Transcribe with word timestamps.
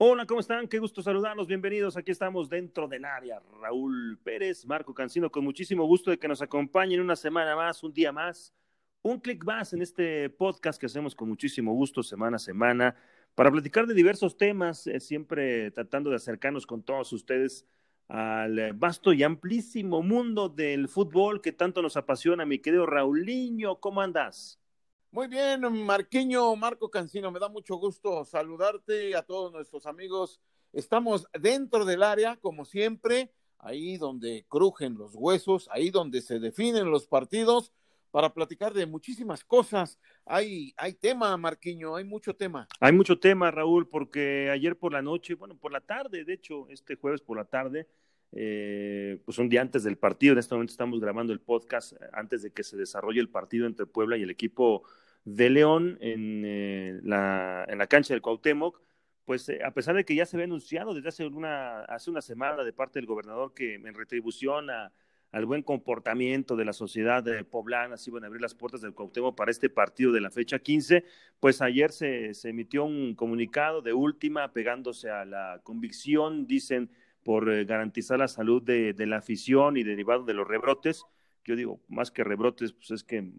Hola, 0.00 0.26
¿cómo 0.26 0.38
están? 0.38 0.68
Qué 0.68 0.78
gusto 0.78 1.02
saludarlos. 1.02 1.48
Bienvenidos. 1.48 1.96
Aquí 1.96 2.12
estamos 2.12 2.48
dentro 2.48 2.86
del 2.86 3.04
área. 3.04 3.42
Raúl 3.60 4.16
Pérez, 4.22 4.64
Marco 4.64 4.94
Cancino, 4.94 5.28
con 5.28 5.42
muchísimo 5.42 5.84
gusto 5.86 6.12
de 6.12 6.18
que 6.20 6.28
nos 6.28 6.40
acompañen 6.40 7.00
una 7.00 7.16
semana 7.16 7.56
más, 7.56 7.82
un 7.82 7.92
día 7.92 8.12
más, 8.12 8.54
un 9.02 9.18
clic 9.18 9.44
más 9.44 9.72
en 9.72 9.82
este 9.82 10.30
podcast 10.30 10.78
que 10.78 10.86
hacemos 10.86 11.16
con 11.16 11.28
muchísimo 11.28 11.72
gusto 11.72 12.04
semana 12.04 12.36
a 12.36 12.38
semana 12.38 12.94
para 13.34 13.50
platicar 13.50 13.88
de 13.88 13.94
diversos 13.94 14.36
temas, 14.36 14.86
eh, 14.86 15.00
siempre 15.00 15.72
tratando 15.72 16.10
de 16.10 16.16
acercarnos 16.16 16.64
con 16.64 16.84
todos 16.84 17.12
ustedes 17.12 17.66
al 18.06 18.74
vasto 18.74 19.12
y 19.12 19.24
amplísimo 19.24 20.00
mundo 20.02 20.48
del 20.48 20.86
fútbol 20.86 21.40
que 21.40 21.50
tanto 21.50 21.82
nos 21.82 21.96
apasiona. 21.96 22.46
Mi 22.46 22.60
querido 22.60 22.86
Raulinho, 22.86 23.80
¿cómo 23.80 24.00
andas? 24.00 24.57
Muy 25.10 25.26
bien, 25.26 25.62
Marquiño, 25.86 26.54
Marco 26.54 26.90
Cancino, 26.90 27.30
me 27.30 27.40
da 27.40 27.48
mucho 27.48 27.76
gusto 27.76 28.26
saludarte 28.26 29.16
a 29.16 29.22
todos 29.22 29.50
nuestros 29.50 29.86
amigos. 29.86 30.38
Estamos 30.70 31.26
dentro 31.40 31.86
del 31.86 32.02
área, 32.02 32.36
como 32.36 32.66
siempre, 32.66 33.32
ahí 33.58 33.96
donde 33.96 34.44
crujen 34.48 34.98
los 34.98 35.14
huesos, 35.14 35.66
ahí 35.72 35.88
donde 35.88 36.20
se 36.20 36.38
definen 36.38 36.90
los 36.90 37.06
partidos, 37.06 37.72
para 38.10 38.34
platicar 38.34 38.74
de 38.74 38.84
muchísimas 38.84 39.44
cosas. 39.44 39.98
Hay, 40.26 40.74
hay 40.76 40.92
tema, 40.92 41.34
Marquiño, 41.38 41.96
hay 41.96 42.04
mucho 42.04 42.36
tema. 42.36 42.68
Hay 42.78 42.92
mucho 42.92 43.18
tema, 43.18 43.50
Raúl, 43.50 43.88
porque 43.88 44.50
ayer 44.50 44.76
por 44.78 44.92
la 44.92 45.00
noche, 45.00 45.34
bueno, 45.34 45.56
por 45.56 45.72
la 45.72 45.80
tarde, 45.80 46.26
de 46.26 46.34
hecho, 46.34 46.68
este 46.68 46.96
jueves 46.96 47.22
por 47.22 47.38
la 47.38 47.46
tarde, 47.46 47.88
eh, 48.32 49.20
pues 49.24 49.38
un 49.38 49.48
día 49.48 49.62
antes 49.62 49.84
del 49.84 49.96
partido, 49.96 50.32
en 50.32 50.38
este 50.38 50.54
momento 50.54 50.72
estamos 50.72 51.00
grabando 51.00 51.32
el 51.32 51.40
podcast 51.40 51.94
antes 52.12 52.42
de 52.42 52.50
que 52.50 52.62
se 52.62 52.76
desarrolle 52.76 53.20
el 53.20 53.30
partido 53.30 53.66
entre 53.66 53.86
Puebla 53.86 54.16
y 54.16 54.22
el 54.22 54.30
equipo 54.30 54.82
de 55.24 55.50
León 55.50 55.98
en, 56.00 56.42
eh, 56.44 57.00
la, 57.02 57.64
en 57.68 57.78
la 57.78 57.86
cancha 57.86 58.14
del 58.14 58.22
Cuauhtémoc, 58.22 58.80
pues 59.24 59.48
eh, 59.48 59.60
a 59.64 59.72
pesar 59.72 59.94
de 59.94 60.04
que 60.04 60.14
ya 60.14 60.26
se 60.26 60.36
había 60.36 60.44
anunciado 60.44 60.94
desde 60.94 61.08
hace 61.08 61.26
una, 61.26 61.80
hace 61.84 62.10
una 62.10 62.20
semana 62.20 62.64
de 62.64 62.72
parte 62.72 62.98
del 62.98 63.06
gobernador 63.06 63.54
que 63.54 63.74
en 63.74 63.94
retribución 63.94 64.68
al 65.30 65.44
buen 65.44 65.62
comportamiento 65.62 66.56
de 66.56 66.64
la 66.64 66.72
sociedad 66.72 67.24
poblana 67.50 67.96
se 67.96 68.10
iban 68.10 68.24
a 68.24 68.26
abrir 68.26 68.40
las 68.40 68.54
puertas 68.54 68.80
del 68.80 68.94
Cuauhtémoc 68.94 69.36
para 69.36 69.50
este 69.50 69.68
partido 69.68 70.12
de 70.12 70.20
la 70.20 70.30
fecha 70.30 70.58
15, 70.58 71.04
pues 71.40 71.60
ayer 71.60 71.92
se, 71.92 72.34
se 72.34 72.50
emitió 72.50 72.84
un 72.84 73.14
comunicado 73.14 73.82
de 73.82 73.92
última 73.92 74.52
pegándose 74.52 75.10
a 75.10 75.24
la 75.24 75.60
convicción, 75.62 76.46
dicen, 76.46 76.90
por 77.28 77.50
eh, 77.50 77.66
garantizar 77.66 78.18
la 78.18 78.26
salud 78.26 78.62
de, 78.62 78.94
la 79.06 79.18
afición 79.18 79.76
y 79.76 79.82
derivado 79.82 80.24
de 80.24 80.32
los 80.32 80.48
rebrotes, 80.48 81.04
yo 81.44 81.56
digo, 81.56 81.78
más 81.86 82.10
que 82.10 82.24
rebrotes, 82.24 82.72
pues 82.72 82.90
es 82.90 83.04
que 83.04 83.30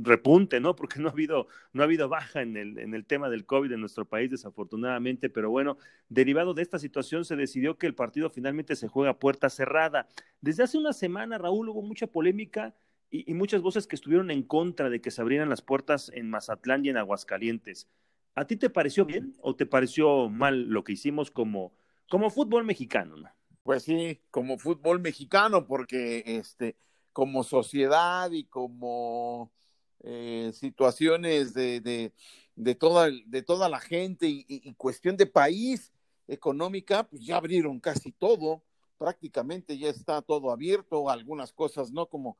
repunte, 0.00 0.60
¿no? 0.60 0.76
Porque 0.76 1.00
no 1.00 1.08
ha 1.08 1.10
habido, 1.10 2.08
baja 2.08 2.42
en 2.42 2.56
el, 2.56 3.04
tema 3.04 3.28
del 3.28 3.44
COVID 3.44 3.72
en 3.72 3.80
nuestro 3.80 4.04
país, 4.04 4.30
desafortunadamente, 4.30 5.28
pero 5.30 5.50
bueno, 5.50 5.78
derivado 6.10 6.54
de 6.54 6.62
esta 6.62 6.78
situación 6.78 7.24
se 7.24 7.34
decidió 7.34 7.76
que 7.76 7.88
el 7.88 7.96
partido 7.96 8.30
finalmente 8.30 8.76
se 8.76 8.86
juega 8.86 9.10
a 9.10 9.18
puerta 9.18 9.50
cerrada. 9.50 10.06
Desde 10.40 10.62
hace 10.62 10.78
una 10.78 10.92
semana, 10.92 11.38
Raúl, 11.38 11.70
hubo 11.70 11.82
mucha 11.82 12.06
polémica 12.06 12.72
y 13.10 13.34
muchas 13.34 13.62
voces 13.62 13.88
que 13.88 13.96
estuvieron 13.96 14.30
en 14.30 14.44
contra 14.44 14.90
de 14.90 15.00
que 15.00 15.10
se 15.10 15.20
abrieran 15.20 15.48
las 15.48 15.60
puertas 15.60 16.12
en 16.14 16.30
Mazatlán 16.30 16.86
y 16.86 16.90
en 16.90 16.98
Aguascalientes. 16.98 17.88
¿A 18.36 18.46
ti 18.46 18.54
te 18.54 18.70
pareció 18.70 19.04
bien 19.04 19.34
o 19.40 19.56
te 19.56 19.66
pareció 19.66 20.30
mal 20.30 20.68
lo 20.68 20.84
que 20.84 20.92
hicimos 20.92 21.32
como, 21.32 21.74
como 22.08 22.30
fútbol 22.30 22.64
mexicano, 22.64 23.16
¿no? 23.16 23.30
Pues 23.62 23.84
sí, 23.84 24.20
como 24.30 24.58
fútbol 24.58 25.00
mexicano, 25.00 25.66
porque 25.66 26.22
este, 26.26 26.76
como 27.12 27.44
sociedad 27.44 28.30
y 28.32 28.44
como 28.44 29.52
eh, 30.00 30.50
situaciones 30.52 31.54
de, 31.54 31.80
de, 31.80 32.12
de, 32.56 32.74
toda, 32.74 33.08
de 33.26 33.42
toda 33.42 33.68
la 33.68 33.78
gente 33.78 34.26
y, 34.28 34.44
y, 34.48 34.74
cuestión 34.74 35.16
de 35.16 35.26
país 35.26 35.92
económica, 36.26 37.04
pues 37.04 37.24
ya 37.24 37.36
abrieron 37.36 37.78
casi 37.78 38.10
todo, 38.10 38.64
prácticamente 38.98 39.78
ya 39.78 39.90
está 39.90 40.22
todo 40.22 40.50
abierto, 40.50 41.08
algunas 41.08 41.52
cosas 41.52 41.92
no, 41.92 42.06
como 42.06 42.36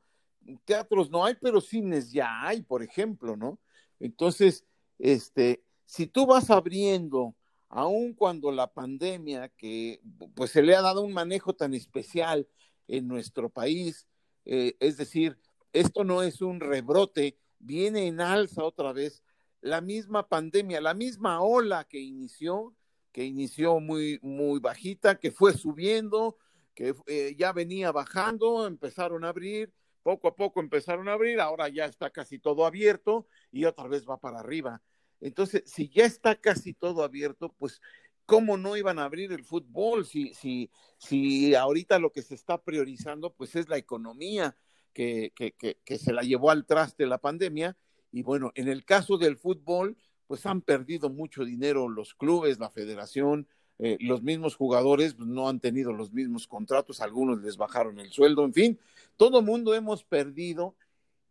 teatros 0.65 1.09
no 1.09 1.23
hay, 1.23 1.35
pero 1.39 1.61
cines 1.61 2.11
ya 2.11 2.45
hay, 2.45 2.61
por 2.61 2.83
ejemplo, 2.83 3.37
¿no? 3.37 3.59
Entonces, 3.99 4.65
este, 4.99 5.63
si 5.85 6.07
tú 6.07 6.25
vas 6.25 6.49
abriendo, 6.49 7.35
aun 7.75 8.13
cuando 8.13 8.51
la 8.51 8.71
pandemia, 8.71 9.49
que 9.49 9.99
pues 10.35 10.51
se 10.51 10.61
le 10.61 10.75
ha 10.75 10.81
dado 10.81 11.01
un 11.01 11.11
manejo 11.11 11.55
tan 11.55 11.73
especial 11.73 12.47
en 12.87 13.07
nuestro 13.07 13.49
país, 13.49 14.07
eh, 14.45 14.75
es 14.79 14.97
decir, 14.97 15.39
esto 15.73 16.03
no 16.03 16.21
es 16.21 16.41
un 16.41 16.59
rebrote, 16.59 17.39
viene 17.57 18.05
en 18.05 18.21
alza 18.21 18.63
otra 18.63 18.93
vez 18.93 19.23
la 19.61 19.81
misma 19.81 20.29
pandemia, 20.29 20.81
la 20.81 20.93
misma 20.93 21.41
ola 21.41 21.85
que 21.85 21.99
inició, 21.99 22.75
que 23.11 23.25
inició 23.25 23.79
muy, 23.79 24.19
muy 24.21 24.59
bajita, 24.59 25.19
que 25.19 25.31
fue 25.31 25.53
subiendo, 25.53 26.37
que 26.75 26.93
eh, 27.07 27.35
ya 27.39 27.53
venía 27.53 27.91
bajando, 27.91 28.67
empezaron 28.67 29.25
a 29.25 29.29
abrir, 29.29 29.73
poco 30.03 30.27
a 30.27 30.35
poco 30.35 30.59
empezaron 30.59 31.09
a 31.09 31.13
abrir, 31.13 31.39
ahora 31.39 31.69
ya 31.69 31.85
está 31.85 32.11
casi 32.11 32.37
todo 32.37 32.67
abierto 32.67 33.25
y 33.51 33.65
otra 33.65 33.87
vez 33.87 34.07
va 34.07 34.17
para 34.17 34.41
arriba. 34.41 34.83
Entonces, 35.23 35.63
si 35.65 35.89
ya 35.89 36.05
está 36.05 36.35
casi 36.35 36.73
todo 36.73 37.03
abierto, 37.03 37.53
pues 37.57 37.81
¿cómo 38.25 38.57
no 38.57 38.75
iban 38.77 38.99
a 38.99 39.05
abrir 39.05 39.31
el 39.31 39.43
fútbol 39.43 40.05
si, 40.05 40.33
si, 40.33 40.69
si 40.97 41.55
ahorita 41.55 41.97
lo 41.99 42.11
que 42.11 42.21
se 42.21 42.35
está 42.35 42.61
priorizando 42.61 43.33
pues 43.33 43.55
es 43.55 43.69
la 43.69 43.77
economía 43.77 44.55
que, 44.93 45.31
que, 45.35 45.53
que, 45.53 45.97
se 45.97 46.13
la 46.13 46.21
llevó 46.23 46.51
al 46.51 46.65
traste 46.65 47.05
la 47.05 47.17
pandemia? 47.17 47.77
Y 48.11 48.21
bueno, 48.21 48.51
en 48.55 48.67
el 48.67 48.85
caso 48.85 49.17
del 49.17 49.37
fútbol, 49.37 49.97
pues 50.27 50.45
han 50.45 50.61
perdido 50.61 51.09
mucho 51.09 51.45
dinero 51.45 51.89
los 51.89 52.13
clubes, 52.13 52.59
la 52.59 52.69
federación, 52.69 53.47
eh, 53.79 53.97
los 54.01 54.21
mismos 54.21 54.55
jugadores 54.55 55.15
pues, 55.15 55.27
no 55.27 55.49
han 55.49 55.59
tenido 55.59 55.93
los 55.93 56.13
mismos 56.13 56.47
contratos, 56.47 57.01
algunos 57.01 57.41
les 57.41 57.57
bajaron 57.57 57.99
el 57.99 58.11
sueldo, 58.11 58.45
en 58.45 58.53
fin, 58.53 58.79
todo 59.17 59.41
mundo 59.41 59.73
hemos 59.73 60.03
perdido 60.03 60.75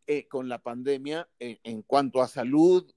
eh, 0.06 0.26
con 0.26 0.48
la 0.48 0.58
pandemia 0.58 1.28
eh, 1.38 1.60
en 1.62 1.82
cuanto 1.82 2.20
a 2.20 2.28
salud, 2.28 2.91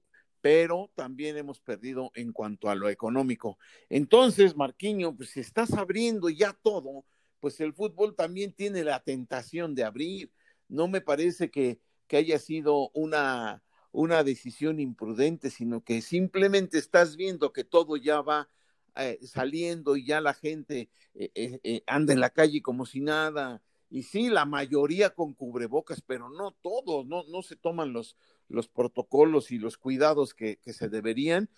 pero 0.46 0.92
también 0.94 1.36
hemos 1.36 1.58
perdido 1.58 2.12
en 2.14 2.32
cuanto 2.32 2.70
a 2.70 2.76
lo 2.76 2.88
económico. 2.88 3.58
Entonces, 3.88 4.54
Marquiño, 4.54 5.16
pues 5.16 5.30
si 5.30 5.40
estás 5.40 5.72
abriendo 5.72 6.28
ya 6.28 6.52
todo, 6.52 7.04
pues 7.40 7.58
el 7.58 7.74
fútbol 7.74 8.14
también 8.14 8.52
tiene 8.52 8.84
la 8.84 9.02
tentación 9.02 9.74
de 9.74 9.82
abrir. 9.82 10.30
No 10.68 10.86
me 10.86 11.00
parece 11.00 11.50
que, 11.50 11.80
haya 12.12 12.38
sido 12.38 12.90
una, 12.94 13.64
una 13.90 14.22
decisión 14.22 14.78
imprudente, 14.78 15.50
sino 15.50 15.82
que 15.82 16.00
simplemente 16.00 16.78
estás 16.78 17.16
viendo 17.16 17.52
que 17.52 17.64
todo 17.64 17.96
ya 17.96 18.20
va 18.20 18.48
eh, 18.94 19.18
saliendo 19.24 19.96
y 19.96 20.06
ya 20.06 20.20
la 20.20 20.32
gente 20.32 20.90
eh, 21.14 21.58
eh, 21.64 21.82
anda 21.88 22.12
en 22.12 22.20
la 22.20 22.30
calle 22.30 22.62
como 22.62 22.86
si 22.86 23.00
nada. 23.00 23.64
Y 23.90 24.04
sí, 24.04 24.28
la 24.28 24.44
mayoría 24.44 25.10
con 25.10 25.34
cubrebocas, 25.34 26.02
pero 26.02 26.28
no 26.30 26.52
todos, 26.52 27.04
no, 27.04 27.24
no 27.24 27.42
se 27.42 27.56
toman 27.56 27.92
los, 27.92 28.16
los 28.48 28.68
protocolos 28.68 29.50
y 29.50 29.58
los 29.58 29.76
cuidados 29.76 30.34
que, 30.34 30.56
que, 30.56 30.72
se 30.72 30.88
deberían, 30.88 31.48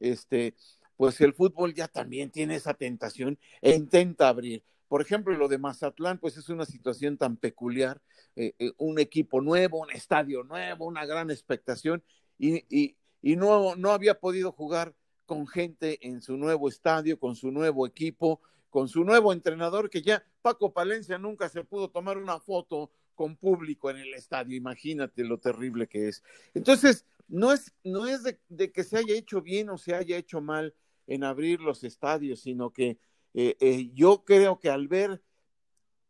este, 0.00 0.54
pues 0.96 1.20
el 1.20 1.34
fútbol 1.34 1.74
ya 1.74 1.88
también 1.88 2.30
tiene 2.30 2.56
esa 2.56 2.74
tentación 2.74 3.38
e 3.60 3.74
intenta 3.74 4.28
abrir. 4.28 4.64
Por 4.88 5.02
ejemplo, 5.02 5.36
lo 5.36 5.48
de 5.48 5.58
Mazatlán, 5.58 6.18
pues 6.18 6.36
es 6.38 6.48
una 6.48 6.64
situación 6.64 7.18
tan 7.18 7.36
peculiar, 7.36 8.00
eh, 8.36 8.54
eh, 8.58 8.72
un 8.78 8.98
equipo 8.98 9.40
nuevo, 9.40 9.80
un 9.80 9.90
estadio 9.90 10.44
nuevo, 10.44 10.86
una 10.86 11.04
gran 11.04 11.30
expectación, 11.30 12.02
y, 12.38 12.64
y, 12.74 12.96
y 13.20 13.36
no, 13.36 13.76
no 13.76 13.90
había 13.92 14.18
podido 14.18 14.50
jugar 14.52 14.94
con 15.26 15.46
gente 15.46 15.98
en 16.06 16.22
su 16.22 16.38
nuevo 16.38 16.68
estadio, 16.68 17.18
con 17.18 17.36
su 17.36 17.50
nuevo 17.50 17.86
equipo, 17.86 18.40
con 18.70 18.88
su 18.88 19.04
nuevo 19.04 19.32
entrenador, 19.32 19.90
que 19.90 20.00
ya 20.02 20.24
Paco 20.40 20.72
Palencia 20.72 21.18
nunca 21.18 21.48
se 21.48 21.64
pudo 21.64 21.90
tomar 21.90 22.16
una 22.16 22.40
foto 22.40 22.90
con 23.18 23.34
público 23.34 23.90
en 23.90 23.96
el 23.96 24.14
estadio. 24.14 24.56
Imagínate 24.56 25.24
lo 25.24 25.38
terrible 25.38 25.88
que 25.88 26.06
es. 26.06 26.22
Entonces, 26.54 27.04
no 27.26 27.52
es, 27.52 27.74
no 27.82 28.06
es 28.06 28.22
de, 28.22 28.70
que 28.70 28.84
se 28.84 28.96
haya 28.96 29.16
hecho 29.16 29.42
bien 29.42 29.70
o 29.70 29.76
se 29.76 29.92
haya 29.92 30.16
hecho 30.16 30.40
mal 30.40 30.72
en 31.08 31.24
abrir 31.24 31.60
los 31.60 31.82
estadios, 31.82 32.42
sino 32.42 32.72
que 32.72 32.96
eh, 33.34 33.56
eh, 33.58 33.90
yo 33.92 34.22
creo 34.24 34.60
que 34.60 34.70
al 34.70 34.86
ver 34.86 35.20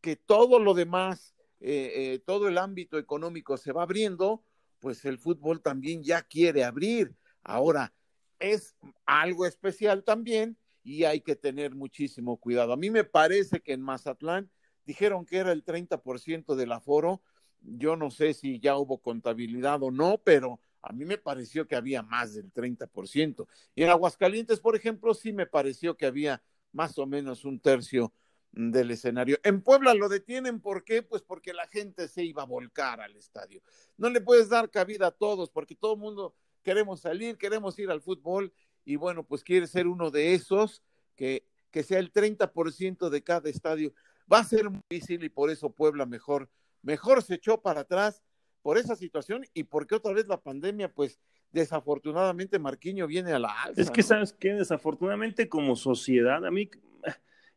que 0.03 0.17
todo 0.17 0.59
lo 0.59 0.75
demás, 0.75 1.35
eh, 1.61 2.21
todo 2.27 2.47
el 2.47 2.59
ámbito 2.59 2.99
económico 2.99 3.57
se 3.57 3.73
va 3.73 3.85
abriendo, 3.85 4.45
pues 4.79 5.07
el 5.07 5.17
fútbol 5.17 5.63
también 5.63 6.03
ya 6.03 6.21
quiere 6.21 6.63
abrir. 6.63 7.17
Ahora, 7.43 7.95
es 8.39 8.77
algo 9.07 9.47
especial 9.47 10.05
también 10.05 10.59
y 10.85 11.05
hay 11.05 11.23
que 11.23 11.37
tener 11.37 11.75
muchísimo 11.75 12.37
cuidado. 12.37 12.75
A 12.75 12.77
mí 12.77 12.91
me 12.91 13.05
parece 13.05 13.61
que 13.61 13.73
en 13.73 13.81
Mazatlán 13.81 14.51
dijeron 14.89 15.27
que 15.27 15.37
era 15.37 15.53
el 15.53 15.63
30% 15.67 16.55
del 16.55 16.73
aforo. 16.73 17.21
Yo 17.61 17.95
no 17.95 18.11
sé 18.11 18.33
si 18.33 18.59
ya 18.59 18.79
hubo 18.79 19.03
contabilidad 19.03 19.83
o 19.83 19.91
no, 19.91 20.17
pero 20.25 20.61
a 20.81 20.95
mí 20.95 21.05
me 21.05 21.19
pareció 21.19 21.69
que 21.69 21.77
había 21.77 22.03
más 22.03 22.33
del 22.33 22.51
30%. 22.51 23.47
Y 23.75 23.83
en 23.83 23.91
Aguascalientes, 23.91 24.61
por 24.61 24.75
ejemplo, 24.77 25.13
sí 25.13 25.35
me 25.35 25.45
pareció 25.45 25.95
que 25.95 26.07
había 26.07 26.43
más 26.73 26.99
o 26.99 27.05
menos 27.05 27.45
un 27.45 27.61
tercio 27.61 28.15
del 28.51 28.91
escenario. 28.91 29.37
En 29.43 29.61
Puebla 29.61 29.93
lo 29.93 30.09
detienen, 30.09 30.59
¿por 30.59 30.85
qué? 30.85 31.03
Pues 31.03 31.21
porque 31.21 31.53
la 31.53 31.67
gente 31.67 32.09
se 32.09 32.25
iba 32.25 32.45
a 32.45 32.47
volcar 32.47 33.03
al 33.03 33.15
estadio. 33.15 33.61
No 33.99 34.09
le 34.09 34.23
puedes 34.23 34.49
dar 34.49 34.71
cabida 34.71 35.09
a 35.09 35.11
todos, 35.11 35.51
porque 35.51 35.75
todo 35.75 35.93
el 35.93 36.01
mundo 36.01 36.35
queremos 36.63 37.01
salir, 37.01 37.37
queremos 37.37 37.79
ir 37.79 37.91
al 37.91 38.01
fútbol, 38.01 38.55
y 38.87 38.97
bueno, 38.97 39.23
pues 39.23 39.45
quiere 39.45 39.67
ser 39.67 39.87
uno 39.87 40.11
de 40.11 40.33
esos, 40.33 40.83
que, 41.15 41.45
que 41.71 41.83
sea 41.83 41.99
el 41.99 42.11
30% 42.11 43.11
de 43.11 43.23
cada 43.23 43.51
estadio. 43.51 43.93
Va 44.31 44.41
a 44.41 44.45
ser 44.45 44.71
muy 44.71 44.81
difícil 44.89 45.25
y 45.25 45.29
por 45.29 45.51
eso 45.51 45.71
Puebla 45.71 46.07
mejor, 46.07 46.49
mejor 46.83 47.23
se 47.23 47.35
echó 47.35 47.61
para 47.61 47.81
atrás 47.81 48.23
por 48.63 48.79
esa 48.79 48.97
situación 48.97 49.45
y 49.55 49.65
porque 49.65 49.95
otra 49.95 50.13
vez 50.13 50.29
la 50.29 50.41
pandemia, 50.41 50.93
pues 50.93 51.19
desafortunadamente 51.53 52.59
Marquiño 52.59 53.07
viene 53.07 53.33
a 53.33 53.39
la 53.39 53.63
alza. 53.63 53.81
Es 53.81 53.91
que, 53.91 54.03
¿sabes 54.03 54.33
qué? 54.33 54.53
Desafortunadamente 54.55 55.49
como 55.49 55.77
sociedad, 55.77 56.45
a 56.45 56.51
mí, 56.51 56.69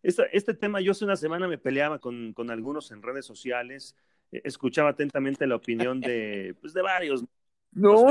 este 0.01 0.53
tema, 0.53 0.81
yo 0.81 0.91
hace 0.91 1.05
una 1.05 1.15
semana 1.15 1.47
me 1.47 1.57
peleaba 1.57 1.99
con, 1.99 2.33
con 2.33 2.49
algunos 2.49 2.91
en 2.91 3.01
redes 3.01 3.25
sociales, 3.25 3.95
eh, 4.31 4.41
escuchaba 4.45 4.91
atentamente 4.91 5.45
la 5.47 5.55
opinión 5.55 5.99
de, 5.99 6.55
pues, 6.61 6.73
de 6.73 6.81
varios. 6.81 7.23
No, 7.73 8.03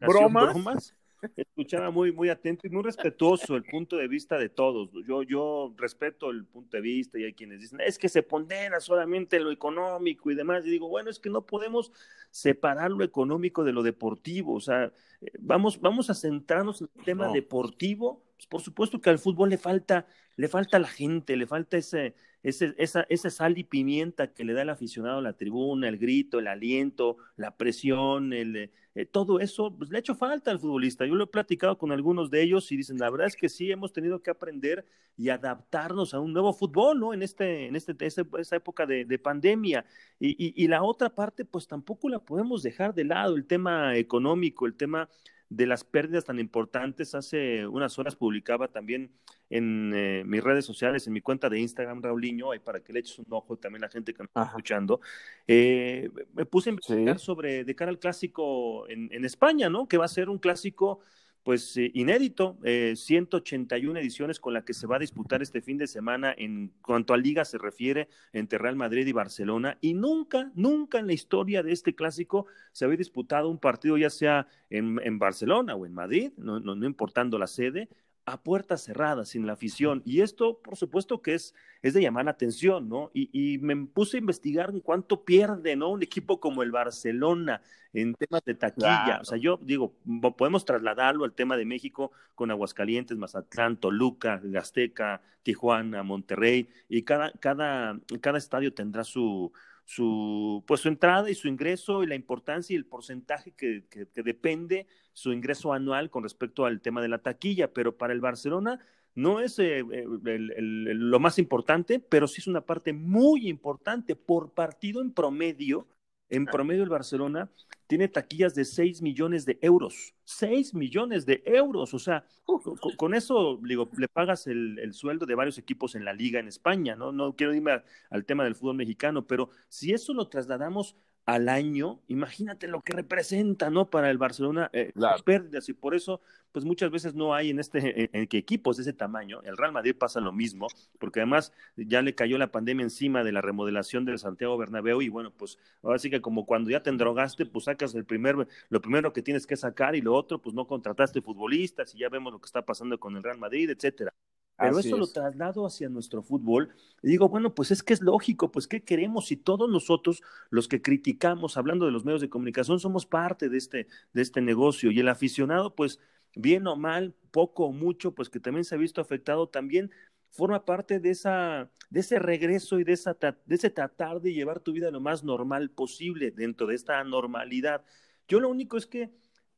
bromas. 0.00 0.54
bromas 0.54 0.97
escuchaba 1.36 1.90
muy, 1.90 2.12
muy 2.12 2.28
atento 2.28 2.66
y 2.66 2.70
muy 2.70 2.82
respetuoso 2.82 3.56
el 3.56 3.64
punto 3.64 3.96
de 3.96 4.08
vista 4.08 4.38
de 4.38 4.48
todos. 4.48 4.90
Yo, 5.06 5.22
yo 5.22 5.74
respeto 5.76 6.30
el 6.30 6.44
punto 6.44 6.76
de 6.76 6.80
vista 6.80 7.18
y 7.18 7.24
hay 7.24 7.32
quienes 7.32 7.60
dicen, 7.60 7.80
es 7.80 7.98
que 7.98 8.08
se 8.08 8.22
pondera 8.22 8.80
solamente 8.80 9.40
lo 9.40 9.50
económico 9.50 10.30
y 10.30 10.34
demás. 10.34 10.66
Y 10.66 10.70
digo, 10.70 10.88
bueno, 10.88 11.10
es 11.10 11.18
que 11.18 11.30
no 11.30 11.46
podemos 11.46 11.92
separar 12.30 12.90
lo 12.90 13.04
económico 13.04 13.64
de 13.64 13.72
lo 13.72 13.82
deportivo. 13.82 14.54
O 14.54 14.60
sea, 14.60 14.92
eh, 15.20 15.32
vamos, 15.38 15.80
vamos 15.80 16.10
a 16.10 16.14
centrarnos 16.14 16.80
en 16.80 16.88
el 16.96 17.04
tema 17.04 17.28
deportivo. 17.32 18.27
Pues 18.38 18.46
por 18.46 18.60
supuesto 18.62 19.00
que 19.00 19.10
al 19.10 19.18
fútbol 19.18 19.50
le 19.50 19.58
falta, 19.58 20.06
le 20.36 20.46
falta 20.46 20.78
la 20.78 20.86
gente, 20.86 21.36
le 21.36 21.48
falta 21.48 21.76
ese, 21.76 22.14
ese, 22.44 22.72
esa, 22.78 23.04
esa 23.08 23.30
sal 23.30 23.58
y 23.58 23.64
pimienta 23.64 24.32
que 24.32 24.44
le 24.44 24.52
da 24.52 24.62
el 24.62 24.70
aficionado 24.70 25.18
a 25.18 25.22
la 25.22 25.32
tribuna, 25.32 25.88
el 25.88 25.98
grito, 25.98 26.38
el 26.38 26.46
aliento, 26.46 27.16
la 27.34 27.56
presión, 27.56 28.32
el, 28.32 28.70
eh, 28.94 29.06
todo 29.06 29.40
eso, 29.40 29.76
pues 29.76 29.90
le 29.90 29.96
ha 29.96 30.00
hecho 30.00 30.14
falta 30.14 30.52
al 30.52 30.60
futbolista. 30.60 31.04
Yo 31.04 31.16
lo 31.16 31.24
he 31.24 31.26
platicado 31.26 31.78
con 31.78 31.90
algunos 31.90 32.30
de 32.30 32.42
ellos 32.42 32.70
y 32.70 32.76
dicen, 32.76 32.98
la 32.98 33.10
verdad 33.10 33.26
es 33.26 33.34
que 33.34 33.48
sí, 33.48 33.72
hemos 33.72 33.92
tenido 33.92 34.22
que 34.22 34.30
aprender 34.30 34.86
y 35.16 35.30
adaptarnos 35.30 36.14
a 36.14 36.20
un 36.20 36.32
nuevo 36.32 36.52
fútbol, 36.52 37.00
¿no? 37.00 37.12
En, 37.12 37.22
este, 37.24 37.66
en 37.66 37.74
este, 37.74 37.96
esa 38.06 38.56
época 38.56 38.86
de, 38.86 39.04
de 39.04 39.18
pandemia. 39.18 39.84
Y, 40.20 40.62
y 40.62 40.68
la 40.68 40.84
otra 40.84 41.10
parte, 41.12 41.44
pues 41.44 41.66
tampoco 41.66 42.08
la 42.08 42.20
podemos 42.20 42.62
dejar 42.62 42.94
de 42.94 43.04
lado, 43.04 43.34
el 43.34 43.46
tema 43.46 43.96
económico, 43.96 44.64
el 44.64 44.76
tema 44.76 45.08
de 45.50 45.66
las 45.66 45.84
pérdidas 45.84 46.24
tan 46.24 46.38
importantes. 46.38 47.14
Hace 47.14 47.66
unas 47.66 47.98
horas 47.98 48.16
publicaba 48.16 48.68
también 48.68 49.10
en 49.50 49.92
eh, 49.94 50.22
mis 50.26 50.42
redes 50.42 50.64
sociales, 50.64 51.06
en 51.06 51.12
mi 51.12 51.20
cuenta 51.20 51.48
de 51.48 51.58
Instagram, 51.60 52.02
Raulinho, 52.02 52.52
ahí 52.52 52.58
para 52.58 52.80
que 52.80 52.92
le 52.92 53.00
eches 53.00 53.18
un 53.18 53.26
ojo 53.30 53.56
también 53.56 53.84
a 53.84 53.86
la 53.86 53.92
gente 53.92 54.12
que 54.12 54.22
me 54.22 54.26
está 54.26 54.44
escuchando. 54.44 55.00
Eh, 55.46 56.10
me 56.34 56.44
puse 56.44 56.70
a 56.70 56.72
investigar 56.72 57.18
sobre 57.18 57.64
de 57.64 57.74
cara 57.74 57.90
al 57.90 57.98
clásico 57.98 58.88
en, 58.88 59.08
en 59.12 59.24
España, 59.24 59.68
¿no? 59.70 59.88
Que 59.88 59.96
va 59.96 60.04
a 60.04 60.08
ser 60.08 60.28
un 60.28 60.38
clásico 60.38 61.00
pues 61.48 61.78
eh, 61.78 61.90
inédito, 61.94 62.58
eh, 62.62 62.92
181 62.94 63.98
ediciones 63.98 64.38
con 64.38 64.52
la 64.52 64.66
que 64.66 64.74
se 64.74 64.86
va 64.86 64.96
a 64.96 64.98
disputar 64.98 65.40
este 65.40 65.62
fin 65.62 65.78
de 65.78 65.86
semana 65.86 66.34
en 66.36 66.74
cuanto 66.82 67.14
a 67.14 67.16
liga 67.16 67.42
se 67.46 67.56
refiere 67.56 68.10
entre 68.34 68.58
Real 68.58 68.76
Madrid 68.76 69.06
y 69.06 69.12
Barcelona. 69.12 69.78
Y 69.80 69.94
nunca, 69.94 70.52
nunca 70.54 70.98
en 70.98 71.06
la 71.06 71.14
historia 71.14 71.62
de 71.62 71.72
este 71.72 71.94
clásico 71.94 72.44
se 72.72 72.84
había 72.84 72.98
disputado 72.98 73.48
un 73.48 73.56
partido 73.56 73.96
ya 73.96 74.10
sea 74.10 74.46
en, 74.68 75.00
en 75.02 75.18
Barcelona 75.18 75.74
o 75.74 75.86
en 75.86 75.94
Madrid, 75.94 76.32
no, 76.36 76.60
no, 76.60 76.74
no 76.74 76.84
importando 76.84 77.38
la 77.38 77.46
sede, 77.46 77.88
a 78.32 78.42
puertas 78.42 78.82
cerradas, 78.82 79.30
sin 79.30 79.46
la 79.46 79.54
afición. 79.54 80.02
Y 80.04 80.20
esto, 80.20 80.60
por 80.62 80.76
supuesto, 80.76 81.22
que 81.22 81.34
es, 81.34 81.54
es 81.82 81.94
de 81.94 82.02
llamar 82.02 82.26
la 82.26 82.32
atención, 82.32 82.88
¿no? 82.88 83.10
Y, 83.14 83.30
y, 83.32 83.58
me 83.58 83.76
puse 83.86 84.16
a 84.16 84.20
investigar 84.20 84.70
en 84.70 84.80
cuánto 84.80 85.24
pierde, 85.24 85.76
¿no? 85.76 85.90
Un 85.90 86.02
equipo 86.02 86.40
como 86.40 86.62
el 86.62 86.70
Barcelona 86.70 87.62
en 87.92 88.14
temas 88.14 88.44
de 88.44 88.54
taquilla. 88.54 89.04
Claro. 89.04 89.22
O 89.22 89.24
sea, 89.24 89.38
yo 89.38 89.58
digo, 89.62 89.94
podemos 90.36 90.64
trasladarlo 90.64 91.24
al 91.24 91.32
tema 91.32 91.56
de 91.56 91.64
México 91.64 92.12
con 92.34 92.50
Aguascalientes, 92.50 93.16
Mazatlán, 93.16 93.78
Toluca, 93.78 94.40
Azteca, 94.58 95.22
Tijuana, 95.42 96.02
Monterrey, 96.02 96.68
y 96.88 97.02
cada, 97.02 97.32
cada, 97.32 97.98
cada 98.20 98.38
estadio 98.38 98.74
tendrá 98.74 99.04
su, 99.04 99.52
su, 99.88 100.62
pues 100.66 100.82
su 100.82 100.88
entrada 100.88 101.30
y 101.30 101.34
su 101.34 101.48
ingreso 101.48 102.02
y 102.02 102.06
la 102.06 102.14
importancia 102.14 102.74
y 102.74 102.76
el 102.76 102.84
porcentaje 102.84 103.52
que, 103.52 103.86
que, 103.88 104.06
que, 104.06 104.22
depende 104.22 104.86
su 105.14 105.32
ingreso 105.32 105.72
anual 105.72 106.10
con 106.10 106.24
respecto 106.24 106.66
al 106.66 106.82
tema 106.82 107.00
de 107.00 107.08
la 107.08 107.22
taquilla, 107.22 107.72
pero 107.72 107.96
para 107.96 108.12
el 108.12 108.20
Barcelona 108.20 108.80
no 109.14 109.40
es 109.40 109.58
eh, 109.58 109.78
el, 109.78 110.52
el, 110.54 111.10
lo 111.10 111.18
más 111.20 111.38
importante, 111.38 112.00
pero 112.00 112.28
sí 112.28 112.42
es 112.42 112.46
una 112.46 112.60
parte 112.60 112.92
muy 112.92 113.48
importante 113.48 114.14
por 114.14 114.52
partido 114.52 115.00
en 115.00 115.10
promedio. 115.10 115.86
En 116.30 116.44
promedio 116.44 116.82
el 116.82 116.88
Barcelona 116.88 117.50
tiene 117.86 118.08
taquillas 118.08 118.54
de 118.54 118.64
6 118.64 119.00
millones 119.00 119.46
de 119.46 119.58
euros. 119.62 120.14
6 120.24 120.74
millones 120.74 121.24
de 121.24 121.42
euros. 121.46 121.94
O 121.94 121.98
sea, 121.98 122.24
con, 122.44 122.76
con 122.96 123.14
eso 123.14 123.58
digo, 123.62 123.88
le 123.96 124.08
pagas 124.08 124.46
el, 124.46 124.78
el, 124.78 124.92
sueldo 124.92 125.24
de 125.24 125.34
varios 125.34 125.56
equipos 125.56 125.94
en 125.94 126.04
la 126.04 126.12
liga 126.12 126.38
en 126.38 126.48
España. 126.48 126.96
No, 126.96 127.12
no 127.12 127.34
quiero 127.34 127.54
irme 127.54 127.72
a, 127.72 127.84
al 128.10 128.26
tema 128.26 128.44
del 128.44 128.54
fútbol 128.54 128.76
mexicano, 128.76 129.26
pero 129.26 129.48
si 129.68 129.92
eso 129.92 130.12
lo 130.12 130.28
trasladamos 130.28 130.96
al 131.28 131.50
año, 131.50 132.00
imagínate 132.08 132.68
lo 132.68 132.80
que 132.80 132.94
representa, 132.94 133.68
¿no? 133.68 133.90
Para 133.90 134.10
el 134.10 134.16
Barcelona, 134.16 134.70
eh, 134.72 134.92
claro. 134.94 135.22
pérdidas, 135.22 135.68
y 135.68 135.74
por 135.74 135.94
eso, 135.94 136.22
pues 136.52 136.64
muchas 136.64 136.90
veces 136.90 137.14
no 137.14 137.34
hay 137.34 137.50
en 137.50 137.58
este, 137.58 138.08
en, 138.18 138.26
que 138.28 138.38
equipos 138.38 138.78
de 138.78 138.84
ese 138.84 138.94
tamaño, 138.94 139.42
el 139.42 139.58
Real 139.58 139.70
Madrid 139.70 139.94
pasa 139.94 140.20
lo 140.20 140.32
mismo, 140.32 140.68
porque 140.98 141.20
además 141.20 141.52
ya 141.76 142.00
le 142.00 142.14
cayó 142.14 142.38
la 142.38 142.50
pandemia 142.50 142.82
encima 142.82 143.24
de 143.24 143.32
la 143.32 143.42
remodelación 143.42 144.06
del 144.06 144.18
Santiago 144.18 144.56
Bernabéu, 144.56 145.02
y 145.02 145.10
bueno, 145.10 145.30
pues 145.30 145.58
ahora 145.82 145.98
sí 145.98 146.08
que 146.08 146.22
como 146.22 146.46
cuando 146.46 146.70
ya 146.70 146.82
te 146.82 146.88
endrogaste, 146.88 147.44
pues 147.44 147.66
sacas 147.66 147.94
el 147.94 148.06
primer, 148.06 148.48
lo 148.70 148.80
primero 148.80 149.12
que 149.12 149.20
tienes 149.20 149.46
que 149.46 149.58
sacar, 149.58 149.96
y 149.96 150.00
lo 150.00 150.14
otro, 150.14 150.40
pues 150.40 150.54
no 150.54 150.66
contrataste 150.66 151.20
futbolistas, 151.20 151.94
y 151.94 151.98
ya 151.98 152.08
vemos 152.08 152.32
lo 152.32 152.40
que 152.40 152.46
está 152.46 152.64
pasando 152.64 152.98
con 152.98 153.14
el 153.18 153.22
Real 153.22 153.36
Madrid, 153.36 153.68
etcétera. 153.68 154.14
Pero 154.58 154.78
Así 154.78 154.88
eso 154.88 154.96
es. 154.96 155.00
lo 155.00 155.06
traslado 155.12 155.66
hacia 155.66 155.88
nuestro 155.88 156.22
fútbol 156.22 156.74
y 157.02 157.08
digo, 157.08 157.28
bueno, 157.28 157.54
pues 157.54 157.70
es 157.70 157.82
que 157.82 157.92
es 157.94 158.02
lógico, 158.02 158.50
pues 158.50 158.66
¿qué 158.66 158.82
queremos 158.82 159.26
si 159.26 159.36
todos 159.36 159.70
nosotros, 159.70 160.22
los 160.50 160.68
que 160.68 160.82
criticamos, 160.82 161.56
hablando 161.56 161.86
de 161.86 161.92
los 161.92 162.04
medios 162.04 162.20
de 162.20 162.28
comunicación, 162.28 162.80
somos 162.80 163.06
parte 163.06 163.48
de 163.48 163.58
este, 163.58 163.86
de 164.12 164.22
este 164.22 164.40
negocio 164.40 164.90
y 164.90 164.98
el 165.00 165.08
aficionado, 165.08 165.74
pues 165.74 166.00
bien 166.34 166.66
o 166.66 166.76
mal, 166.76 167.14
poco 167.30 167.66
o 167.66 167.72
mucho, 167.72 168.14
pues 168.14 168.30
que 168.30 168.40
también 168.40 168.64
se 168.64 168.74
ha 168.74 168.78
visto 168.78 169.00
afectado, 169.00 169.48
también 169.48 169.90
forma 170.30 170.64
parte 170.64 171.00
de, 171.00 171.10
esa, 171.10 171.70
de 171.90 172.00
ese 172.00 172.18
regreso 172.18 172.78
y 172.78 172.84
de, 172.84 172.92
esa, 172.92 173.14
de 173.14 173.54
ese 173.54 173.70
tratar 173.70 174.20
de 174.20 174.32
llevar 174.32 174.60
tu 174.60 174.72
vida 174.72 174.90
lo 174.90 175.00
más 175.00 175.24
normal 175.24 175.70
posible 175.70 176.30
dentro 176.30 176.66
de 176.66 176.74
esta 176.74 177.02
normalidad. 177.04 177.84
Yo 178.28 178.40
lo 178.40 178.48
único 178.48 178.76
es 178.76 178.86
que 178.86 179.10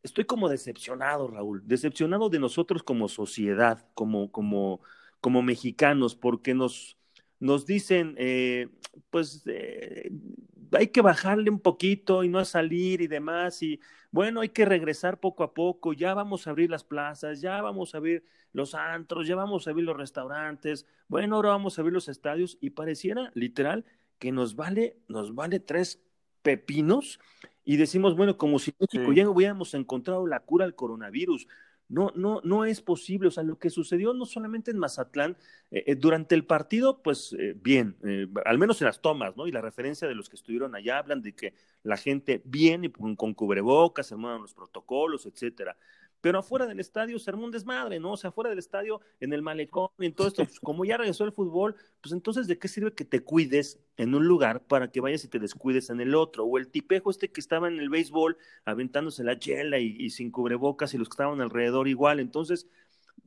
estoy 0.03 0.25
como 0.25 0.49
decepcionado, 0.49 1.29
Raúl, 1.29 1.63
decepcionado 1.67 2.29
de 2.29 2.39
nosotros 2.39 2.83
como 2.83 3.09
sociedad, 3.09 3.87
como, 3.95 4.31
como, 4.33 4.81
como 5.21 5.43
mexicanos, 5.43 6.15
porque 6.15 6.55
nos, 6.55 6.97
nos 7.39 7.67
dicen, 7.67 8.15
eh, 8.19 8.69
pues 9.11 9.43
eh, 9.47 10.11
hay 10.73 10.89
que 10.89 11.03
bajarle 11.03 11.51
un 11.51 11.61
poquito 11.61 12.25
y 12.25 12.29
no 12.29 12.45
salir 12.45 13.01
y 13.01 13.07
demás, 13.07 13.63
y 13.63 13.81
bueno, 14.11 14.41
hay 14.41 14.49
que 14.49 14.65
regresar 14.65 15.21
poco 15.21 15.43
a 15.43 15.55
poco, 15.55 15.93
ya 15.93 16.15
vamos 16.15 16.47
a 16.47 16.51
abrir 16.51 16.71
las 16.71 16.85
plazas, 16.85 17.41
ya 17.41 17.61
vamos 17.63 17.95
a 17.95 17.99
abrir 17.99 18.25
los 18.53 18.75
antros, 18.75 19.29
ya 19.29 19.37
vamos 19.37 19.67
a 19.67 19.71
abrir 19.71 19.87
los 19.87 19.97
restaurantes, 19.97 20.87
bueno, 21.09 21.37
ahora 21.37 21.51
vamos 21.51 21.79
a 21.79 21.83
abrir 21.83 21.95
los 21.95 22.09
estadios, 22.09 22.59
y 22.61 22.71
pareciera 22.71 23.31
literal 23.35 23.85
que 24.19 24.33
nos 24.33 24.57
vale, 24.57 24.99
nos 25.09 25.35
vale 25.35 25.61
tres 25.61 26.03
pepinos 26.43 27.21
y 27.71 27.77
decimos, 27.77 28.17
bueno, 28.17 28.37
como 28.37 28.59
si 28.59 28.75
México 28.81 29.13
sí. 29.13 29.15
ya 29.15 29.29
hubiéramos 29.29 29.75
encontrado 29.75 30.27
la 30.27 30.41
cura 30.41 30.65
al 30.65 30.75
coronavirus. 30.75 31.47
No, 31.89 32.11
no, 32.17 32.41
no 32.43 32.65
es 32.65 32.81
posible. 32.81 33.29
O 33.29 33.31
sea, 33.31 33.45
lo 33.45 33.61
que 33.61 33.71
sucedió 33.71 34.13
no 34.13 34.27
solamente 34.27 34.73
en 34.73 34.79
Mazatlán, 34.79 35.37
eh, 35.71 35.85
eh, 35.87 35.95
durante 35.95 36.35
el 36.35 36.45
partido, 36.45 37.01
pues 37.01 37.33
eh, 37.39 37.55
bien, 37.57 37.97
al 38.45 38.59
menos 38.59 38.81
en 38.81 38.87
las 38.87 39.01
tomas, 39.01 39.37
¿no? 39.37 39.47
Y 39.47 39.53
la 39.53 39.61
referencia 39.61 40.09
de 40.09 40.17
los 40.17 40.29
que 40.29 40.35
estuvieron 40.35 40.75
allá 40.75 40.99
hablan 40.99 41.23
de 41.23 41.33
que 41.33 41.55
la 41.85 41.97
gente 41.97 42.43
viene 42.45 42.91
con, 42.91 43.15
con 43.15 43.35
cubrebocas, 43.35 44.09
se 44.09 44.17
mueven 44.17 44.43
los 44.43 44.53
protocolos, 44.53 45.27
etcétera 45.27 45.77
pero 46.21 46.39
afuera 46.39 46.67
del 46.67 46.81
estadio 46.81 47.19
se 47.19 47.31
armó 47.31 47.45
un 47.45 47.51
desmadre, 47.51 48.01
¿no? 48.01 48.13
O 48.13 48.17
sea, 48.17 48.29
afuera 48.29 48.51
del 48.51 48.59
estadio, 48.59 49.01
en 49.21 49.33
el 49.33 49.43
malecón, 49.43 49.89
en 49.99 50.15
todo 50.15 50.29
esto, 50.29 50.45
pues, 50.45 50.61
como 50.61 50.85
ya 50.85 50.97
regresó 50.97 51.25
el 51.25 51.33
fútbol, 51.33 51.77
pues 52.01 52.13
entonces, 52.13 52.47
¿de 52.47 52.59
qué 52.59 52.69
sirve 52.69 52.93
que 52.93 53.05
te 53.05 53.21
cuides 53.21 53.81
en 53.97 54.15
un 54.15 54.27
lugar 54.27 54.63
para 54.67 54.91
que 54.91 55.01
vayas 55.01 55.25
y 55.25 55.29
te 55.29 55.39
descuides 55.39 55.91
en 55.91 56.01
el 56.01 56.15
otro? 56.15 56.45
O 56.45 56.59
el 56.59 56.69
tipejo 56.69 57.11
este 57.11 57.31
que 57.31 57.41
estaba 57.41 57.69
en 57.69 57.79
el 57.79 57.89
béisbol 57.89 58.37
aventándose 58.65 59.25
la 59.25 59.39
chela 59.39 59.79
y, 59.79 59.97
y 59.99 60.11
sin 60.11 60.31
cubrebocas 60.31 60.95
y 60.95 60.99
los 60.99 61.09
que 61.09 61.15
estaban 61.15 61.41
alrededor 61.41 61.89
igual. 61.89 62.21
Entonces, 62.21 62.67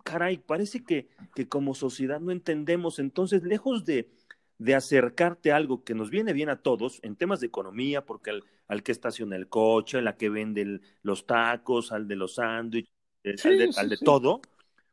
caray, 0.03 0.37
parece 0.37 0.83
que, 0.83 1.09
que 1.33 1.47
como 1.47 1.73
sociedad 1.73 2.19
no 2.19 2.31
entendemos. 2.31 2.99
Entonces, 2.99 3.43
lejos 3.43 3.85
de, 3.85 4.09
de 4.57 4.75
acercarte 4.75 5.51
a 5.51 5.57
algo 5.57 5.83
que 5.83 5.95
nos 5.95 6.09
viene 6.09 6.33
bien 6.33 6.49
a 6.49 6.61
todos 6.61 6.99
en 7.03 7.15
temas 7.15 7.39
de 7.39 7.47
economía, 7.47 8.05
porque 8.05 8.31
al, 8.31 8.43
al 8.67 8.83
que 8.83 8.91
estaciona 8.91 9.35
el 9.35 9.49
coche, 9.49 9.97
a 9.99 10.01
la 10.01 10.17
que 10.17 10.29
vende 10.29 10.61
el, 10.61 10.81
los 11.01 11.25
tacos, 11.25 11.91
al 11.91 12.07
de 12.07 12.15
los 12.15 12.35
sándwiches, 12.35 12.91
sí, 13.35 13.49
al 13.49 13.57
de, 13.57 13.69
sí, 13.71 13.73
al 13.75 13.89
de 13.89 13.97
sí. 13.97 14.03
todo, 14.03 14.41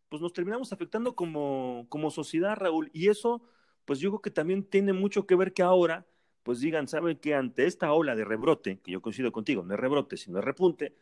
pues 0.09 0.23
nos 0.23 0.33
terminamos 0.33 0.73
afectando 0.73 1.14
como, 1.14 1.87
como 1.88 2.11
sociedad, 2.11 2.57
Raúl. 2.57 2.90
Y 2.93 3.09
eso, 3.09 3.43
pues 3.85 4.00
yo 4.00 4.11
creo 4.11 4.23
que 4.23 4.31
también 4.31 4.64
tiene 4.64 4.93
mucho 4.93 5.26
que 5.26 5.37
ver 5.37 5.52
que 5.52 5.62
ahora, 5.62 6.07
pues 6.43 6.61
digan, 6.61 6.88
saben 6.88 7.19
que 7.19 7.35
ante 7.35 7.67
esta 7.67 7.93
ola 7.93 8.17
de 8.17 8.25
rebrote, 8.25 8.81
que 8.81 8.93
yo 8.93 9.02
coincido 9.02 9.31
contigo, 9.33 9.62
no 9.64 9.75
es 9.75 9.81
rebrote, 9.81 10.17
sino 10.17 10.38
es 10.38 10.45
repunte, 10.45 10.95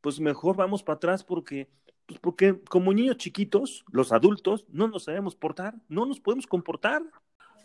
pues 0.00 0.20
mejor 0.20 0.56
vamos 0.56 0.82
para 0.82 0.96
atrás 0.96 1.24
porque 1.24 1.68
Pues 2.06 2.20
porque 2.20 2.60
como 2.70 2.92
niños 2.92 3.16
chiquitos, 3.16 3.84
los 3.90 4.12
adultos, 4.12 4.64
no 4.70 4.86
nos 4.88 5.04
sabemos 5.04 5.34
portar, 5.36 5.74
no 5.88 6.06
nos 6.06 6.20
podemos 6.20 6.46
comportar. 6.46 7.02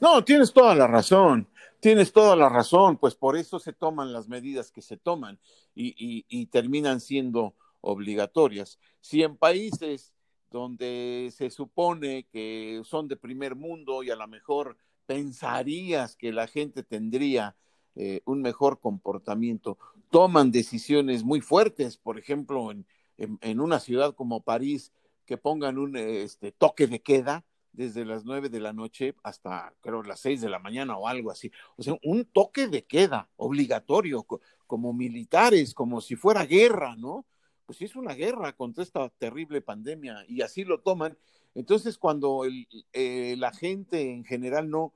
No, 0.01 0.25
tienes 0.25 0.51
toda 0.51 0.73
la 0.73 0.87
razón, 0.87 1.47
tienes 1.79 2.11
toda 2.11 2.35
la 2.35 2.49
razón, 2.49 2.97
pues 2.97 3.13
por 3.13 3.37
eso 3.37 3.59
se 3.59 3.71
toman 3.71 4.11
las 4.11 4.27
medidas 4.27 4.71
que 4.71 4.81
se 4.81 4.97
toman 4.97 5.39
y, 5.75 6.45
terminan 6.47 6.99
siendo 6.99 7.53
obligatorias. 7.81 8.79
Si 8.99 9.21
en 9.21 9.37
países 9.37 10.15
donde 10.49 11.31
se 11.31 11.51
supone 11.51 12.25
que 12.31 12.81
son 12.83 13.07
de 13.07 13.15
primer 13.15 13.55
mundo 13.55 14.01
y 14.01 14.09
a 14.09 14.15
lo 14.15 14.27
mejor 14.27 14.75
pensarías 15.05 16.15
que 16.15 16.31
la 16.31 16.47
gente 16.47 16.81
tendría 16.81 17.55
eh, 17.93 18.21
un 18.25 18.41
mejor 18.41 18.79
comportamiento, 18.79 19.77
toman 20.09 20.49
decisiones 20.49 21.23
muy 21.23 21.41
fuertes, 21.41 21.97
por 21.97 22.17
ejemplo, 22.17 22.71
en, 22.71 22.87
en, 23.17 23.59
una 23.59 23.79
ciudad 23.79 24.15
como 24.15 24.41
París, 24.41 24.93
que 25.27 25.37
pongan 25.37 25.77
un 25.77 25.95
este, 25.95 26.51
toque 26.51 26.87
de 26.87 27.03
queda, 27.03 27.45
desde 27.73 28.05
las 28.05 28.25
nueve 28.25 28.49
de 28.49 28.59
la 28.59 28.73
noche 28.73 29.15
hasta, 29.23 29.73
creo, 29.81 30.03
las 30.03 30.19
seis 30.19 30.41
de 30.41 30.49
la 30.49 30.59
mañana 30.59 30.97
o 30.97 31.07
algo 31.07 31.31
así. 31.31 31.51
O 31.77 31.83
sea, 31.83 31.97
un 32.03 32.25
toque 32.25 32.67
de 32.67 32.85
queda 32.85 33.29
obligatorio, 33.37 34.25
como 34.67 34.93
militares, 34.93 35.73
como 35.73 36.01
si 36.01 36.15
fuera 36.15 36.45
guerra, 36.45 36.95
¿no? 36.95 37.25
Pues 37.65 37.81
es 37.81 37.95
una 37.95 38.13
guerra 38.13 38.53
contra 38.53 38.83
esta 38.83 39.09
terrible 39.09 39.61
pandemia 39.61 40.25
y 40.27 40.41
así 40.41 40.63
lo 40.63 40.81
toman. 40.81 41.17
Entonces, 41.55 41.97
cuando 41.97 42.43
eh, 42.93 43.35
la 43.37 43.51
gente 43.51 44.13
en 44.13 44.23
general 44.23 44.69
no, 44.69 44.93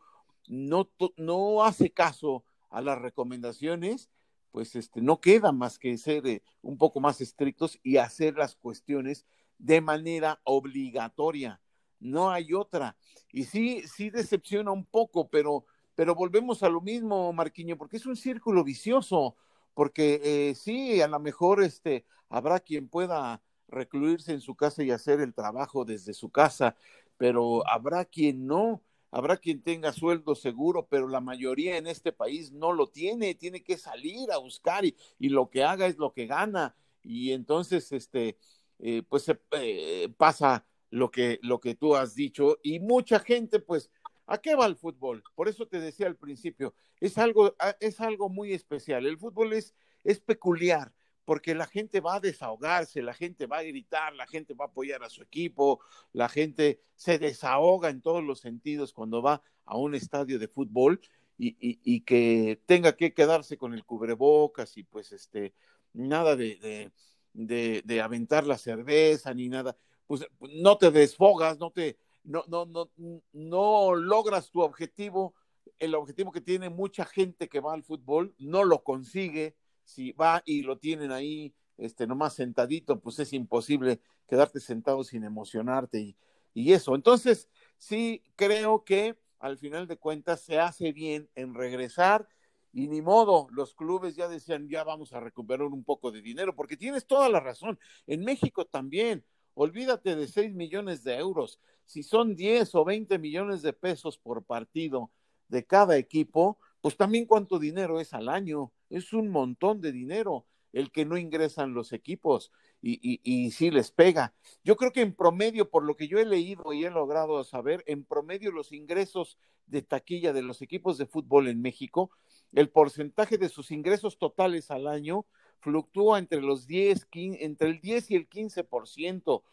no, 0.48 0.90
no 1.18 1.64
hace 1.64 1.92
caso 1.92 2.44
a 2.70 2.82
las 2.82 3.00
recomendaciones, 3.00 4.10
pues 4.52 4.76
este, 4.76 5.02
no 5.02 5.20
queda 5.20 5.52
más 5.52 5.78
que 5.78 5.98
ser 5.98 6.26
eh, 6.28 6.42
un 6.62 6.78
poco 6.78 7.02
más 7.02 7.20
estrictos 7.20 7.78
y 7.84 7.98
hacer 7.98 8.36
las 8.36 8.56
cuestiones 8.56 9.26
de 9.58 9.82
manera 9.82 10.40
obligatoria 10.44 11.62
no 12.00 12.32
hay 12.32 12.54
otra. 12.54 12.96
Y 13.32 13.46
sí, 13.46 13.84
sí 13.88 14.10
decepciona 14.10 14.72
un 14.72 14.86
poco, 14.86 15.30
pero, 15.30 15.66
pero 15.96 16.16
volvemos 16.16 16.64
a 16.64 16.70
lo 16.70 16.82
mismo, 16.82 17.32
Marquiño, 17.34 17.78
porque 17.78 17.98
es 17.98 18.06
un 18.06 18.16
círculo 18.16 18.64
vicioso, 18.64 19.36
porque 19.74 20.22
eh, 20.24 20.56
sí, 20.56 21.02
a 21.02 21.08
lo 21.08 21.20
mejor 21.20 21.64
este, 21.64 22.06
habrá 22.30 22.60
quien 22.60 22.88
pueda 22.88 23.42
recluirse 23.68 24.32
en 24.32 24.42
su 24.42 24.56
casa 24.56 24.84
y 24.84 24.92
hacer 24.92 25.20
el 25.20 25.34
trabajo 25.34 25.86
desde 25.86 26.14
su 26.14 26.30
casa, 26.30 26.76
pero 27.18 27.68
habrá 27.68 28.06
quien 28.06 28.46
no, 28.46 28.82
habrá 29.12 29.38
quien 29.38 29.62
tenga 29.62 29.92
sueldo 29.92 30.36
seguro, 30.36 30.88
pero 30.90 31.08
la 31.08 31.22
mayoría 31.22 31.78
en 31.78 31.88
este 31.88 32.12
país 32.12 32.52
no 32.52 32.74
lo 32.74 32.88
tiene, 32.88 33.36
tiene 33.36 33.64
que 33.64 33.78
salir 33.78 34.32
a 34.32 34.38
buscar 34.38 34.86
y, 34.86 34.96
y 35.20 35.30
lo 35.30 35.50
que 35.50 35.64
haga 35.64 35.88
es 35.88 35.98
lo 35.98 36.14
que 36.14 36.28
gana. 36.28 36.76
Y 37.04 37.32
entonces, 37.32 37.92
este, 37.92 38.38
eh, 38.80 39.04
pues 39.08 39.32
eh, 39.52 40.10
pasa 40.18 40.66
lo 40.90 41.12
que, 41.12 41.40
lo 41.42 41.60
que 41.60 41.76
tú 41.76 41.96
has 41.96 42.16
dicho 42.16 42.60
y 42.64 42.80
mucha 42.80 43.20
gente, 43.20 43.60
pues, 43.60 43.90
¿a 44.28 44.38
qué 44.38 44.56
va 44.56 44.66
el 44.66 44.76
fútbol? 44.76 45.24
Por 45.36 45.48
eso 45.48 45.68
te 45.68 45.80
decía 45.80 46.08
al 46.08 46.16
principio, 46.16 46.74
es 47.00 47.18
algo, 47.18 47.56
ah, 47.60 47.76
es 47.80 48.00
algo 48.02 48.30
muy 48.30 48.54
especial. 48.54 49.06
El 49.06 49.18
fútbol 49.18 49.54
es, 49.54 49.74
es 50.04 50.20
peculiar 50.20 50.94
porque 51.26 51.56
la 51.56 51.66
gente 51.66 52.00
va 52.00 52.16
a 52.16 52.20
desahogarse, 52.20 53.02
la 53.02 53.14
gente 53.14 53.48
va 53.48 53.58
a 53.58 53.64
gritar, 53.64 54.14
la 54.14 54.28
gente 54.28 54.54
va 54.54 54.66
a 54.66 54.68
apoyar 54.68 55.04
a 55.04 55.10
su 55.10 55.24
equipo, 55.24 55.82
la 56.14 56.30
gente 56.30 56.80
se 56.96 57.18
desahoga 57.18 57.90
en 57.90 58.02
todos 58.02 58.24
los 58.24 58.40
sentidos 58.40 58.94
cuando 58.94 59.22
va 59.22 59.42
a 59.66 59.76
un 59.76 59.96
estadio 59.96 60.38
de 60.38 60.48
fútbol 60.48 61.02
y, 61.38 61.58
y, 61.60 62.02
que 62.02 62.62
tenga 62.66 62.96
que 62.96 63.14
quedarse 63.14 63.58
con 63.58 63.74
el 63.74 63.84
cubrebocas 63.84 64.78
y 64.78 64.84
pues 64.84 65.12
este, 65.12 65.54
nada 65.92 66.36
de, 66.38 66.92
de, 67.34 68.02
aventar 68.02 68.46
la 68.48 68.58
cerveza 68.58 69.34
ni 69.34 69.50
nada. 69.50 69.76
Pues, 70.08 70.26
no 70.40 70.78
te 70.78 70.92
desfogas, 70.92 71.60
no 71.60 71.72
te, 71.72 71.98
no, 72.24 72.44
no, 72.48 72.66
no, 72.66 72.90
no 73.34 73.96
logras 73.96 74.52
tu 74.52 74.62
objetivo, 74.62 75.34
el 75.80 75.96
objetivo 75.96 76.32
que 76.32 76.42
tiene 76.42 76.70
mucha 76.70 77.06
gente 77.06 77.50
que 77.50 77.60
va 77.60 77.74
al 77.74 77.84
fútbol, 77.84 78.34
no 78.38 78.64
lo 78.64 78.84
consigue, 78.84 79.56
si 79.84 80.12
va 80.14 80.42
y 80.46 80.64
lo 80.64 80.78
tienen 80.78 81.12
ahí, 81.12 81.54
este, 81.78 82.08
nomás 82.08 82.34
sentadito, 82.34 83.00
pues 83.00 83.20
es 83.20 83.34
imposible 83.34 84.00
quedarte 84.28 84.60
sentado 84.60 85.04
sin 85.04 85.24
emocionarte 85.24 86.00
y, 86.00 86.18
y 86.54 86.74
eso. 86.74 86.96
Entonces, 86.96 87.50
sí 87.78 88.24
creo 88.36 88.84
que 88.84 89.18
al 89.40 89.58
final 89.58 89.88
de 89.88 89.98
cuentas 89.98 90.42
se 90.42 90.60
hace 90.60 90.92
bien 90.92 91.30
en 91.36 91.54
regresar 91.54 92.28
y 92.76 92.90
ni 92.90 93.02
modo, 93.02 93.48
los 93.52 93.74
clubes 93.74 94.18
ya 94.18 94.28
decían, 94.28 94.68
ya 94.68 94.84
vamos 94.84 95.14
a 95.14 95.22
recuperar 95.22 95.68
un 95.68 95.86
poco 95.86 96.12
de 96.12 96.22
dinero, 96.22 96.54
porque 96.54 96.76
tienes 96.76 97.08
toda 97.08 97.30
la 97.30 97.40
razón. 97.40 97.80
En 98.06 98.26
México 98.26 98.66
también, 98.66 99.24
olvídate 99.56 100.16
de 100.16 100.28
6 100.28 100.54
millones 100.54 101.04
de 101.04 101.16
euros. 101.16 101.60
Si 101.86 102.04
son 102.04 102.36
10 102.36 102.76
o 102.76 102.86
20 102.86 103.18
millones 103.18 103.62
de 103.62 103.74
pesos 103.74 104.18
por 104.18 104.44
partido 104.44 105.12
de 105.48 105.66
cada 105.66 105.98
equipo, 105.98 106.60
pues 106.82 106.98
también 106.98 107.26
cuánto 107.26 107.58
dinero 107.58 108.00
es 108.00 108.14
al 108.14 108.30
año. 108.30 108.72
Es 108.90 109.14
un 109.14 109.30
montón 109.30 109.82
de 109.82 109.92
dinero 109.92 110.46
el 110.72 110.92
que 110.92 111.06
no 111.06 111.18
ingresan 111.18 111.74
los 111.74 111.94
equipos 111.94 112.52
y, 112.82 113.00
y, 113.02 113.22
y 113.24 113.52
sí 113.52 113.72
les 113.72 113.92
pega. 113.92 114.36
Yo 114.64 114.76
creo 114.76 114.92
que 114.92 115.02
en 115.02 115.16
promedio, 115.16 115.70
por 115.70 115.84
lo 115.84 115.96
que 115.96 116.10
yo 116.10 116.20
he 116.20 116.26
leído 116.26 116.74
y 116.74 116.84
he 116.84 116.90
logrado 116.90 117.42
saber, 117.46 117.84
en 117.88 118.04
promedio 118.04 118.52
los 118.52 118.74
ingresos 118.74 119.38
de 119.68 119.82
taquilla 119.82 120.34
de 120.34 120.42
los 120.42 120.62
equipos 120.62 120.98
de 120.98 121.06
fútbol 121.06 121.48
en 121.48 121.62
México, 121.62 122.12
el 122.52 122.70
porcentaje 122.70 123.38
de 123.38 123.50
sus 123.50 123.72
ingresos 123.72 124.18
totales 124.18 124.70
al 124.70 124.88
año 124.88 125.26
fluctúa 125.60 126.20
entre 126.20 126.42
los 126.42 126.68
10, 126.68 127.06
15, 127.06 127.44
entre 127.44 127.70
el 127.70 127.82
10 127.82 128.12
y 128.12 128.16
el 128.16 128.30
15%. 128.30 129.44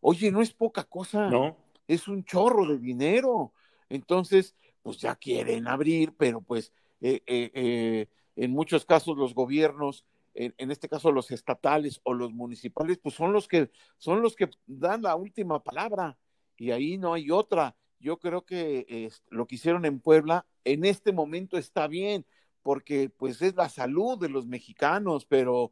Oye, 0.00 0.30
no 0.30 0.42
es 0.42 0.52
poca 0.52 0.84
cosa. 0.84 1.28
No. 1.28 1.56
Es 1.86 2.08
un 2.08 2.24
chorro 2.24 2.66
de 2.66 2.78
dinero. 2.78 3.52
Entonces, 3.88 4.54
pues 4.84 4.98
ya 4.98 5.16
quieren 5.16 5.66
abrir, 5.66 6.14
pero 6.16 6.42
pues 6.42 6.72
eh, 7.00 7.22
eh, 7.26 7.50
eh, 7.54 8.06
en 8.36 8.50
muchos 8.50 8.84
casos 8.84 9.16
los 9.16 9.34
gobiernos, 9.34 10.04
en, 10.34 10.70
este 10.70 10.88
caso 10.88 11.12
los 11.12 11.30
estatales 11.30 12.00
o 12.02 12.12
los 12.12 12.32
municipales, 12.32 12.98
pues 12.98 13.14
son 13.14 13.32
los 13.32 13.46
que 13.46 13.70
son 13.98 14.20
los 14.20 14.34
que 14.34 14.50
dan 14.66 15.02
la 15.02 15.14
última 15.14 15.62
palabra 15.62 16.18
y 16.56 16.72
ahí 16.72 16.98
no 16.98 17.14
hay 17.14 17.30
otra. 17.30 17.76
Yo 18.00 18.18
creo 18.18 18.44
que 18.44 19.10
lo 19.28 19.46
que 19.46 19.54
hicieron 19.54 19.84
en 19.84 20.00
Puebla 20.00 20.44
en 20.64 20.84
este 20.84 21.12
momento 21.12 21.56
está 21.56 21.86
bien 21.86 22.26
porque 22.64 23.10
pues 23.10 23.42
es 23.42 23.54
la 23.54 23.68
salud 23.68 24.18
de 24.18 24.30
los 24.30 24.46
mexicanos, 24.46 25.26
pero, 25.26 25.70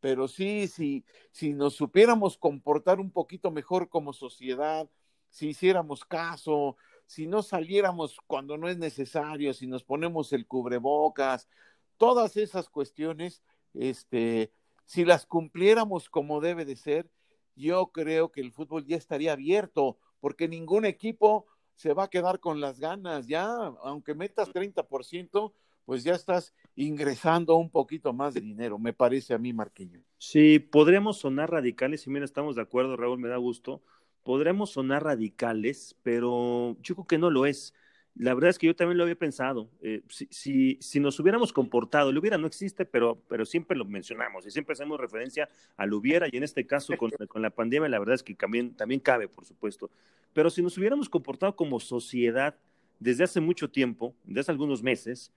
pero 0.00 0.26
sí, 0.26 0.66
sí, 0.66 1.04
si 1.30 1.54
nos 1.54 1.76
supiéramos 1.76 2.36
comportar 2.36 2.98
un 2.98 3.12
poquito 3.12 3.52
mejor 3.52 3.88
como 3.88 4.12
sociedad, 4.12 4.90
si 5.30 5.50
hiciéramos 5.50 6.04
caso, 6.04 6.76
si 7.06 7.28
no 7.28 7.42
saliéramos 7.42 8.16
cuando 8.26 8.58
no 8.58 8.68
es 8.68 8.76
necesario, 8.76 9.54
si 9.54 9.68
nos 9.68 9.84
ponemos 9.84 10.32
el 10.32 10.48
cubrebocas, 10.48 11.48
todas 11.96 12.36
esas 12.36 12.68
cuestiones, 12.68 13.40
este, 13.72 14.52
si 14.84 15.04
las 15.04 15.26
cumpliéramos 15.26 16.10
como 16.10 16.40
debe 16.40 16.64
de 16.64 16.74
ser, 16.74 17.08
yo 17.54 17.92
creo 17.92 18.32
que 18.32 18.40
el 18.40 18.50
fútbol 18.50 18.84
ya 18.84 18.96
estaría 18.96 19.32
abierto, 19.32 19.96
porque 20.18 20.48
ningún 20.48 20.86
equipo 20.86 21.46
se 21.76 21.94
va 21.94 22.04
a 22.04 22.10
quedar 22.10 22.40
con 22.40 22.60
las 22.60 22.80
ganas, 22.80 23.28
ya, 23.28 23.46
aunque 23.82 24.16
metas 24.16 24.48
30%, 24.52 25.52
pues 25.84 26.04
ya 26.04 26.14
estás 26.14 26.54
ingresando 26.76 27.56
un 27.56 27.70
poquito 27.70 28.12
más 28.12 28.34
de 28.34 28.40
dinero, 28.40 28.78
me 28.78 28.92
parece 28.92 29.34
a 29.34 29.38
mí, 29.38 29.52
Marquinho. 29.52 30.00
Sí, 30.18 30.58
podríamos 30.58 31.18
sonar 31.18 31.50
radicales, 31.50 32.06
y 32.06 32.10
mira, 32.10 32.24
estamos 32.24 32.56
de 32.56 32.62
acuerdo, 32.62 32.96
Raúl, 32.96 33.18
me 33.18 33.28
da 33.28 33.36
gusto. 33.36 33.82
Podremos 34.22 34.70
sonar 34.70 35.02
radicales, 35.04 35.96
pero 36.02 36.76
yo 36.80 36.94
creo 36.94 37.06
que 37.06 37.18
no 37.18 37.30
lo 37.30 37.44
es. 37.44 37.74
La 38.14 38.34
verdad 38.34 38.50
es 38.50 38.58
que 38.58 38.66
yo 38.66 38.76
también 38.76 38.98
lo 38.98 39.04
había 39.04 39.16
pensado. 39.16 39.70
Eh, 39.80 40.02
si, 40.08 40.28
si, 40.30 40.78
si, 40.80 41.00
nos 41.00 41.18
hubiéramos 41.18 41.52
comportado, 41.52 42.12
lo 42.12 42.20
hubiera 42.20 42.38
no 42.38 42.46
existe, 42.46 42.84
pero, 42.84 43.22
pero 43.26 43.44
siempre 43.44 43.76
lo 43.76 43.84
mencionamos 43.84 44.46
y 44.46 44.50
siempre 44.50 44.74
hacemos 44.74 45.00
referencia 45.00 45.48
al 45.76 45.92
hubiera, 45.92 46.28
y 46.30 46.36
en 46.36 46.44
este 46.44 46.66
caso 46.66 46.96
con, 46.96 47.10
con 47.28 47.42
la 47.42 47.50
pandemia, 47.50 47.88
la 47.88 47.98
verdad 47.98 48.14
es 48.14 48.22
que 48.22 48.34
también, 48.34 48.74
también 48.74 49.00
cabe, 49.00 49.28
por 49.28 49.44
supuesto. 49.44 49.90
Pero 50.32 50.50
si 50.50 50.62
nos 50.62 50.76
hubiéramos 50.78 51.08
comportado 51.08 51.56
como 51.56 51.80
sociedad 51.80 52.54
desde 53.00 53.24
hace 53.24 53.40
mucho 53.40 53.70
tiempo, 53.70 54.14
desde 54.24 54.40
hace 54.40 54.52
algunos 54.52 54.82
meses, 54.82 55.32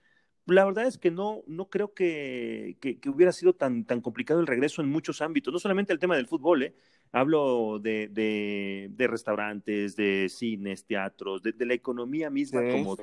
la 0.47 0.65
verdad 0.65 0.85
es 0.85 0.97
que 0.97 1.11
no, 1.11 1.43
no 1.47 1.69
creo 1.69 1.93
que, 1.93 2.77
que, 2.79 3.09
hubiera 3.09 3.31
sido 3.31 3.53
tan, 3.53 3.85
tan 3.85 4.01
complicado 4.01 4.39
el 4.39 4.47
regreso 4.47 4.81
en 4.81 4.89
muchos 4.89 5.21
ámbitos, 5.21 5.51
no 5.51 5.59
solamente 5.59 5.91
el 5.91 5.99
tema 5.99 6.15
del 6.15 6.27
fútbol, 6.27 6.63
¿eh? 6.63 6.75
hablo 7.11 7.79
de, 7.79 8.07
de, 8.09 8.89
de, 8.91 9.07
restaurantes, 9.07 9.95
de 9.95 10.27
cines, 10.29 10.85
teatros, 10.85 11.41
de, 11.41 11.51
de 11.51 11.65
la 11.65 11.73
economía 11.73 12.29
misma, 12.29 12.61
como, 12.69 12.97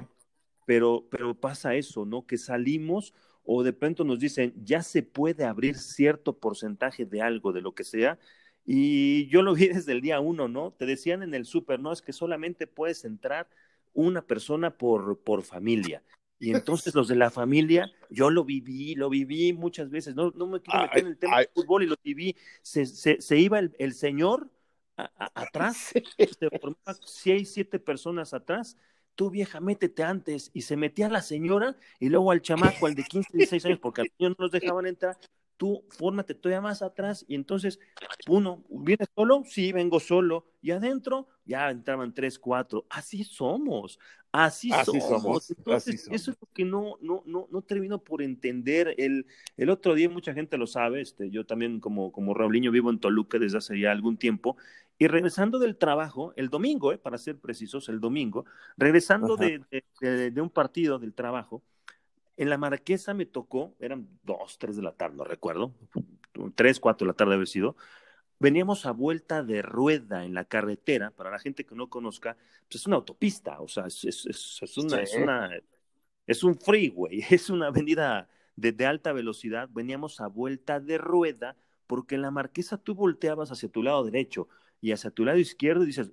pero, 0.67 1.07
pero 1.11 1.35
pasa 1.35 1.75
eso, 1.75 2.05
¿no? 2.05 2.27
Que 2.27 2.39
salimos 2.39 3.13
o 3.45 3.63
de 3.65 3.73
pronto 3.73 4.05
nos 4.05 4.21
dicen, 4.21 4.55
ya 4.63 4.83
se 4.83 5.03
puede 5.03 5.45
abrir 5.45 5.77
cierto 5.77 6.39
porcentaje 6.39 7.07
de 7.07 7.23
algo, 7.23 7.53
de 7.53 7.61
lo 7.61 7.75
que 7.75 7.85
sea, 7.85 8.19
y 8.65 9.27
yo 9.29 9.43
lo 9.43 9.55
vi 9.55 9.69
desde 9.69 9.93
el 9.93 10.01
día 10.01 10.21
uno, 10.21 10.49
¿no? 10.49 10.73
Te 10.73 10.87
decían 10.87 11.23
en 11.23 11.35
el 11.35 11.45
súper, 11.45 11.81
¿no? 11.81 11.93
Es 11.93 12.03
que 12.03 12.13
solamente 12.13 12.67
puedes 12.67 13.05
entrar 13.05 13.49
una 13.95 14.23
persona 14.23 14.71
por, 14.77 15.19
por 15.21 15.43
familia. 15.43 16.03
Y 16.43 16.53
entonces 16.53 16.93
los 16.93 17.07
de 17.07 17.15
la 17.15 17.31
familia, 17.31 17.89
yo 18.11 18.29
lo 18.29 18.45
viví, 18.45 18.97
lo 18.97 19.09
viví 19.09 19.53
muchas 19.53 19.91
veces, 19.91 20.17
no, 20.17 20.33
no 20.35 20.49
me 20.49 20.61
quiero 20.61 20.83
meter 20.83 20.99
en 20.99 21.07
el 21.07 21.17
tema 21.17 21.39
del 21.39 21.49
fútbol 21.55 21.85
y 21.85 21.87
lo 21.87 21.95
viví, 22.03 22.35
se, 22.63 22.85
se, 22.85 23.21
se 23.21 23.39
iba 23.39 23.61
el, 23.61 23.77
el, 23.79 23.95
señor 23.95 24.51
atrás, 24.97 25.93
se 26.41 26.51
formaban 26.59 26.97
seis, 27.07 27.53
siete 27.53 27.79
personas 27.79 28.35
atrás, 28.35 28.77
tú 29.15 29.31
vieja, 29.31 29.61
métete 29.61 30.03
antes, 30.03 30.51
y 30.53 30.63
se 30.63 30.77
metía 30.77 31.09
la 31.09 31.23
señora, 31.23 31.77
y 32.01 32.09
luego 32.09 32.33
al 32.33 32.43
chamaco, 32.43 32.87
al 32.87 32.97
de 32.97 33.05
15, 33.05 33.29
16 33.37 33.65
años, 33.67 33.79
porque 33.79 34.01
al 34.01 34.11
niño 34.19 34.31
no 34.31 34.37
los 34.41 34.51
dejaban 34.51 34.87
entrar, 34.87 35.17
tú 35.63 35.85
fórmate 35.91 36.35
todavía 36.35 36.61
más 36.61 36.83
atrás 36.83 37.25
y 37.29 37.37
entonces 37.37 37.79
uno, 38.27 38.65
¿viene 38.69 39.05
solo? 39.15 39.45
Sí, 39.47 39.71
vengo 39.71 40.01
solo. 40.01 40.45
Y 40.61 40.73
adentro 40.73 41.29
ya 41.45 41.71
entraban 41.71 42.13
tres, 42.13 42.37
cuatro. 42.37 42.85
Así 42.91 43.23
somos, 43.23 44.01
así, 44.33 44.71
somos. 44.85 45.51
Entonces, 45.51 46.09
eso 46.11 46.31
es 46.31 46.37
lo 46.41 46.49
que 46.53 46.65
no, 46.65 46.97
no, 47.01 47.23
no, 47.27 47.47
no 47.51 47.63
termino 47.63 47.99
por 47.99 48.23
entender. 48.23 48.95
El, 48.99 49.27
el 49.57 49.71
otro 49.71 49.95
día, 49.95 50.09
mucha 50.09 50.35
gente 50.35 50.59
lo 50.59 50.67
sabe, 50.67 51.01
este, 51.01 51.31
yo 51.31 51.47
también 51.47 51.79
como, 51.81 52.11
como 52.11 52.35
Raulinho 52.35 52.71
vivo 52.71 52.91
en 52.91 52.99
Toluca 52.99 53.39
desde 53.39 53.59
hace 53.59 53.79
ya 53.79 53.93
algún 53.93 54.17
tiempo, 54.17 54.57
y 54.99 55.07
regresando 55.07 55.59
del 55.59 55.77
trabajo, 55.77 56.33
el 56.37 56.49
domingo, 56.49 56.93
eh, 56.93 56.99
para 56.99 57.19
ser 57.19 57.39
precisos, 57.39 57.89
el 57.89 58.01
domingo, 58.01 58.45
regresando 58.77 59.37
de, 59.37 59.61
de 60.01 60.41
un 60.41 60.51
partido 60.51 60.99
del 60.99 61.13
trabajo, 61.13 61.63
en 62.37 62.51
la 62.51 62.59
Marquesa 62.59 63.15
me 63.15 63.27
tocó, 63.27 63.75
eran 63.79 64.09
dos, 64.23 64.59
tres 64.59 64.77
de 64.77 64.83
la 64.83 64.93
tarde, 64.93 65.17
no 65.17 65.25
recuerdo, 65.25 65.75
tres, 66.55 66.81
cuatro 66.81 67.05
de 67.05 67.13
la 67.13 67.17
tarde 67.17 67.35
haber 67.35 67.47
sido. 67.47 67.77
Veníamos 68.43 68.87
a 68.87 68.91
vuelta 68.91 69.45
de 69.45 69.63
rueda 69.63 70.25
en 70.25 70.35
la 70.35 70.45
carretera, 70.45 71.13
para 71.13 71.31
la 71.31 71.39
gente 71.39 71.65
que 71.65 71.77
no 71.77 71.89
conozca, 71.89 72.37
pues 72.65 72.81
es 72.81 72.87
una 72.89 72.97
autopista, 72.97 73.61
o 73.61 73.69
sea, 73.69 73.87
es, 73.87 74.05
es, 74.05 74.27
es, 74.27 74.77
una, 74.79 75.01
es, 75.01 75.15
una, 75.15 75.51
es 76.27 76.43
un 76.43 76.59
freeway, 76.59 77.21
es 77.31 77.51
una 77.51 77.69
avenida 77.69 78.29
de, 78.57 78.73
de 78.73 78.85
alta 78.85 79.13
velocidad. 79.13 79.69
Veníamos 79.71 80.21
a 80.21 80.27
vuelta 80.27 80.81
de 80.81 80.99
rueda 80.99 81.57
porque 81.87 82.17
en 82.17 82.23
la 82.23 82.33
Marquesa 82.33 82.79
tú 82.79 82.97
volteabas 82.97 83.53
hacia 83.53 83.69
tu 83.69 83.81
lado 83.81 84.03
derecho 84.03 84.49
y 84.81 84.91
hacia 84.91 85.13
tu 85.13 85.25
lado 85.25 85.39
izquierdo 85.39 85.85
y 85.85 85.87
dices, 85.87 86.11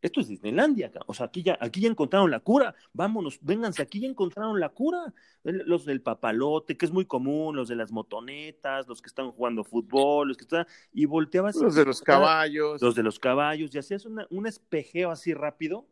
esto 0.00 0.20
es 0.20 0.28
Disneylandia, 0.28 0.92
o 1.06 1.14
sea, 1.14 1.26
aquí 1.26 1.42
ya, 1.42 1.58
aquí 1.60 1.80
ya 1.80 1.88
encontraron 1.88 2.30
la 2.30 2.40
cura, 2.40 2.74
vámonos, 2.92 3.38
vénganse, 3.42 3.82
aquí 3.82 4.00
ya 4.00 4.08
encontraron 4.08 4.60
la 4.60 4.68
cura. 4.68 5.12
Los 5.42 5.84
del 5.84 6.02
papalote, 6.02 6.76
que 6.76 6.86
es 6.86 6.92
muy 6.92 7.04
común, 7.04 7.56
los 7.56 7.68
de 7.68 7.76
las 7.76 7.90
motonetas, 7.90 8.86
los 8.86 9.02
que 9.02 9.08
están 9.08 9.30
jugando 9.32 9.64
fútbol, 9.64 10.28
los 10.28 10.36
que 10.36 10.44
están, 10.44 10.66
y 10.92 11.06
volteabas. 11.06 11.56
Los 11.56 11.74
de 11.74 11.84
los 11.84 12.00
caballos. 12.00 12.80
Los 12.80 12.94
de 12.94 13.02
los 13.02 13.18
caballos, 13.18 13.74
y 13.74 13.78
hacías 13.78 14.06
un 14.06 14.46
espejeo 14.46 15.10
así 15.10 15.34
rápido, 15.34 15.86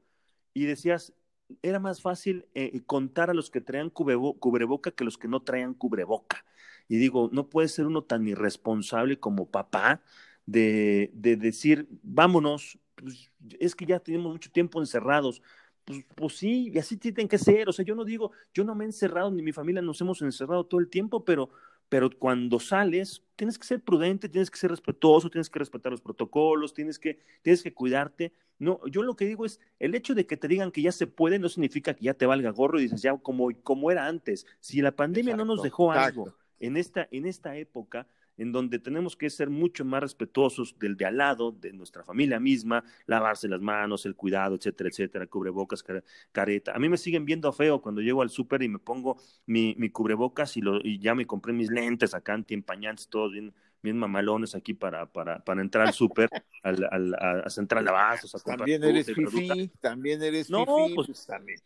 y 0.55 0.65
decías, 0.65 1.13
era 1.63 1.79
más 1.79 2.01
fácil 2.01 2.47
eh, 2.55 2.81
contar 2.87 3.31
a 3.31 3.35
los 3.35 3.51
que 3.51 3.61
traían 3.61 3.91
cubreboca 3.91 4.91
que 4.91 5.05
los 5.05 5.19
que 5.19 5.29
no 5.29 5.43
traían 5.43 5.75
cubreboca. 5.75 6.45
Y 6.89 6.97
digo, 6.97 7.29
no 7.33 7.49
puede 7.49 7.69
ser 7.69 7.87
uno 7.87 8.05
tan 8.05 8.27
irresponsable 8.27 9.19
como 9.19 9.51
papá 9.51 10.03
de, 10.45 11.11
de 11.15 11.37
decir, 11.37 11.89
vámonos, 12.03 12.79
pues, 12.97 13.31
es 13.61 13.75
que 13.75 13.87
ya 13.87 14.01
tenemos 14.01 14.33
mucho 14.33 14.51
tiempo 14.51 14.81
encerrados. 14.81 15.43
Pues, 15.85 16.05
pues, 16.17 16.37
sí, 16.37 16.73
y 16.75 16.79
así 16.79 16.97
tienen 16.97 17.29
que 17.29 17.39
ser. 17.39 17.69
O 17.69 17.73
sea, 17.73 17.85
yo 17.85 17.95
no 17.95 18.05
digo, 18.05 18.33
yo 18.53 18.65
no 18.65 18.75
me 18.75 18.85
he 18.85 18.89
encerrado, 18.89 19.31
ni 19.31 19.43
mi 19.43 19.53
familia 19.53 19.83
nos 19.83 20.01
hemos 20.01 20.21
encerrado 20.23 20.65
todo 20.65 20.81
el 20.81 20.89
tiempo, 20.89 21.25
pero, 21.25 21.51
pero 21.89 22.11
cuando 22.11 22.59
sales, 22.59 23.23
tienes 23.37 23.59
que 23.59 23.67
ser 23.67 23.81
prudente, 23.81 24.29
tienes 24.29 24.51
que 24.51 24.59
ser 24.59 24.71
respetuoso, 24.71 25.31
tienes 25.31 25.49
que 25.49 25.61
respetar 25.61 25.93
los 25.93 26.01
protocolos, 26.01 26.75
tienes 26.75 26.99
que, 26.99 27.21
tienes 27.43 27.63
que 27.63 27.73
cuidarte. 27.73 28.33
No, 28.59 28.81
yo 28.87 29.03
lo 29.03 29.15
que 29.15 29.27
digo 29.27 29.45
es, 29.45 29.61
el 29.79 29.95
hecho 29.95 30.15
de 30.15 30.27
que 30.27 30.37
te 30.37 30.49
digan 30.49 30.73
que 30.73 30.83
ya 30.83 30.91
se 30.91 31.07
puede 31.07 31.39
no 31.39 31.49
significa 31.49 31.95
que 31.95 32.07
ya 32.07 32.15
te 32.15 32.27
valga 32.27 32.51
gorro 32.51 32.81
y 32.81 32.85
dices, 32.85 33.03
ya 33.03 33.17
como, 33.19 33.51
como 33.63 33.91
era 33.91 34.07
antes. 34.07 34.47
Si 34.61 34.81
la 34.81 34.93
pandemia 34.93 35.37
no 35.37 35.45
nos 35.45 35.63
dejó 35.63 35.93
algo 35.93 36.35
en 36.59 36.77
esta, 36.77 37.07
en 37.11 37.27
esta 37.27 37.57
época, 37.57 38.09
en 38.39 38.53
donde 38.53 38.79
tenemos 38.79 39.17
que 39.17 39.31
ser 39.31 39.51
mucho 39.51 39.85
más 39.85 40.03
respetuosos 40.03 40.79
del 40.79 40.97
de 40.97 41.07
al 41.07 41.17
lado, 41.17 41.53
de 41.53 41.73
nuestra 41.73 42.05
familia 42.05 42.41
misma, 42.41 42.85
lavarse 43.07 43.49
las 43.49 43.61
manos, 43.61 44.07
el 44.07 44.15
cuidado, 44.15 44.57
etcétera, 44.57 44.91
etcétera, 44.91 45.27
cubrebocas, 45.27 45.85
careta. 46.33 46.73
A 46.75 46.79
mí 46.79 46.89
me 46.89 46.97
siguen 46.97 47.25
viendo 47.25 47.53
feo 47.53 47.81
cuando 47.81 48.01
llego 48.01 48.23
al 48.23 48.31
súper 48.31 48.63
y 48.63 48.69
me 48.69 48.79
pongo 48.79 49.19
mi, 49.47 49.75
mi 49.79 49.91
cubrebocas 49.91 50.57
y, 50.57 50.61
lo, 50.61 50.79
y 50.83 50.99
ya 50.99 51.15
me 51.15 51.27
compré 51.27 51.53
mis 51.53 51.71
lentes 51.71 52.15
acá 52.15 52.35
antiempañantes, 52.35 53.09
todos 53.09 53.33
bien, 53.33 53.55
bien 53.83 53.99
mamalones 53.99 54.55
aquí 54.55 54.75
para, 54.75 55.07
para, 55.07 55.43
para 55.45 55.61
entrar 55.61 55.87
al 55.87 55.95
súper, 55.95 56.29
al, 56.63 56.89
al, 56.91 57.15
a, 57.15 57.51
central 57.51 57.85
de 57.85 57.91
abastos. 57.91 58.43
también 58.45 58.83
eres 58.85 59.07
fifi, 59.07 59.71
también 59.81 60.23
eres 60.23 60.51
no, 60.51 60.65
pues, 60.95 61.27
también 61.27 61.59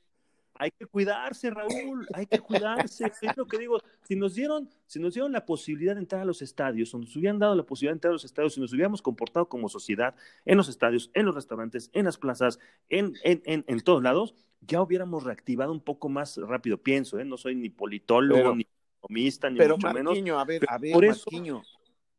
hay 0.60 0.70
que 0.72 0.84
cuidarse, 0.84 1.48
Raúl, 1.48 2.06
hay 2.12 2.26
que 2.26 2.38
cuidarse. 2.38 3.04
es 3.22 3.36
lo 3.36 3.46
que 3.46 3.58
digo, 3.58 3.80
si 4.02 4.14
nos 4.14 4.34
dieron, 4.34 4.68
si 4.86 5.00
nos 5.00 5.14
dieron 5.14 5.32
la 5.32 5.46
posibilidad 5.46 5.94
de 5.94 6.00
entrar 6.00 6.20
a 6.20 6.24
los 6.26 6.42
estadios, 6.42 6.92
o 6.92 6.98
nos 6.98 7.16
hubieran 7.16 7.38
dado 7.38 7.54
la 7.54 7.64
posibilidad 7.64 7.94
de 7.94 7.96
entrar 7.96 8.10
a 8.10 8.12
los 8.12 8.26
estadios, 8.26 8.54
si 8.54 8.60
nos 8.60 8.70
hubiéramos 8.74 9.00
comportado 9.00 9.48
como 9.48 9.70
sociedad 9.70 10.14
en 10.44 10.58
los 10.58 10.68
estadios, 10.68 11.10
en 11.14 11.24
los 11.24 11.34
restaurantes, 11.34 11.88
en 11.94 12.04
las 12.04 12.18
plazas, 12.18 12.58
en, 12.90 13.14
en, 13.24 13.40
en, 13.46 13.64
en 13.66 13.80
todos 13.80 14.02
lados, 14.02 14.34
ya 14.60 14.82
hubiéramos 14.82 15.24
reactivado 15.24 15.72
un 15.72 15.80
poco 15.80 16.10
más 16.10 16.36
rápido, 16.36 16.76
pienso, 16.76 17.18
¿eh? 17.18 17.24
no 17.24 17.38
soy 17.38 17.54
ni 17.54 17.70
politólogo, 17.70 18.54
ni 18.54 18.66
economista, 18.98 19.48
ni 19.48 19.56
pero 19.56 19.76
mucho 19.76 19.92
menos. 19.94 20.18
A 20.38 20.44
ver, 20.44 20.62
a 20.68 20.76
ver, 20.76 21.08
Marquiño, 21.08 21.62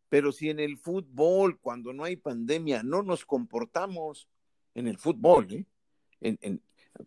pero 0.10 0.32
si 0.32 0.50
en 0.50 0.60
el 0.60 0.80
fútbol, 0.80 1.60
cuando 1.60 1.94
no 1.94 2.04
hay 2.06 2.16
pandemia, 2.16 2.82
no 2.82 3.04
nos 3.04 3.24
comportamos 3.24 4.28
en 4.74 4.88
el 4.88 4.98
fútbol, 4.98 5.48
¿eh? 5.52 5.66
En, 6.22 6.40
en, 6.42 6.62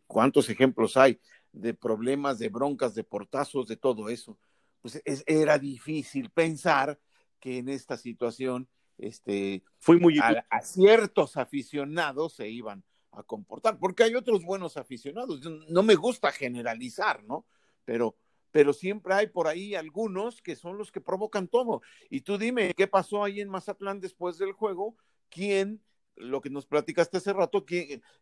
¿Cuántos 0.07 0.49
ejemplos 0.49 0.97
hay 0.97 1.21
de 1.53 1.75
problemas, 1.75 2.39
de 2.39 2.49
broncas, 2.49 2.95
de 2.95 3.05
portazos, 3.05 3.69
de 3.69 3.77
todo 3.77 4.09
eso? 4.09 4.39
Pues 4.81 5.03
era 5.27 5.59
difícil 5.59 6.31
pensar 6.31 6.99
que 7.41 7.59
en 7.59 7.69
esta 7.69 7.97
situación 7.97 8.69
este, 8.99 9.63
Fue 9.79 9.99
muy... 9.99 10.19
a, 10.19 10.45
a, 10.49 10.61
ciertos 10.61 11.37
aficionados 11.37 12.35
se 12.35 12.49
iban 12.49 12.85
a 13.13 13.23
comportar, 13.23 13.79
porque 13.79 14.05
hay 14.05 14.15
otros 14.15 14.43
buenos 14.45 14.77
aficionados. 14.77 15.41
No 15.69 15.83
me 15.83 15.95
gusta 15.95 16.33
generalizar, 16.33 17.23
¿no? 17.25 17.47
Pero, 17.85 18.17
pero 18.51 18.73
siempre 18.73 19.15
hay 19.15 19.27
por 19.29 19.47
ahí 19.47 19.75
algunos 19.75 20.43
que 20.43 20.57
son 20.57 20.79
los 20.79 20.91
que 20.91 21.01
provocan 21.01 21.49
todo. 21.49 21.83
Y 22.11 22.23
tú 22.23 22.39
dime, 22.39 22.75
¿qué 22.75 22.87
pasó 22.87 23.25
ahí 23.25 23.41
en 23.41 23.49
Mazatlán 23.49 24.01
después 24.01 24.39
del 24.39 24.53
juego? 24.53 24.97
¿Quién 25.29 25.81
lo 26.17 26.41
que 26.41 26.51
nos 26.51 26.67
platicaste 26.67 27.17
hace 27.17 27.33
rato, 27.33 27.65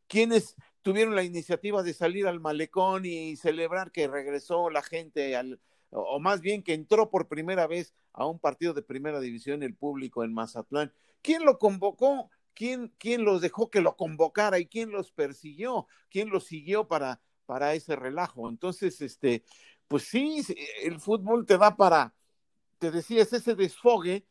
¿quiénes 0.06 0.56
tuvieron 0.82 1.14
la 1.14 1.22
iniciativa 1.22 1.82
de 1.82 1.94
salir 1.94 2.26
al 2.26 2.40
malecón 2.40 3.04
y 3.04 3.36
celebrar 3.36 3.92
que 3.92 4.08
regresó 4.08 4.70
la 4.70 4.82
gente 4.82 5.36
al, 5.36 5.60
o 5.90 6.18
más 6.20 6.40
bien 6.40 6.62
que 6.62 6.74
entró 6.74 7.10
por 7.10 7.28
primera 7.28 7.66
vez 7.66 7.94
a 8.12 8.26
un 8.26 8.38
partido 8.38 8.72
de 8.72 8.82
primera 8.82 9.20
división 9.20 9.62
el 9.62 9.74
público 9.74 10.24
en 10.24 10.32
Mazatlán? 10.32 10.92
¿Quién 11.20 11.44
lo 11.44 11.58
convocó? 11.58 12.30
¿Quién, 12.54 12.92
quién 12.98 13.24
los 13.24 13.40
dejó 13.40 13.70
que 13.70 13.80
lo 13.80 13.96
convocara 13.96 14.58
y 14.58 14.66
quién 14.66 14.90
los 14.90 15.10
persiguió? 15.12 15.86
¿Quién 16.10 16.30
los 16.30 16.44
siguió 16.44 16.88
para, 16.88 17.20
para 17.46 17.74
ese 17.74 17.96
relajo? 17.96 18.48
Entonces, 18.48 19.00
este, 19.00 19.44
pues 19.88 20.04
sí, 20.04 20.42
el 20.82 21.00
fútbol 21.00 21.46
te 21.46 21.56
da 21.56 21.76
para, 21.76 22.14
te 22.78 22.90
decías, 22.90 23.32
ese 23.32 23.54
desfogue 23.54 24.26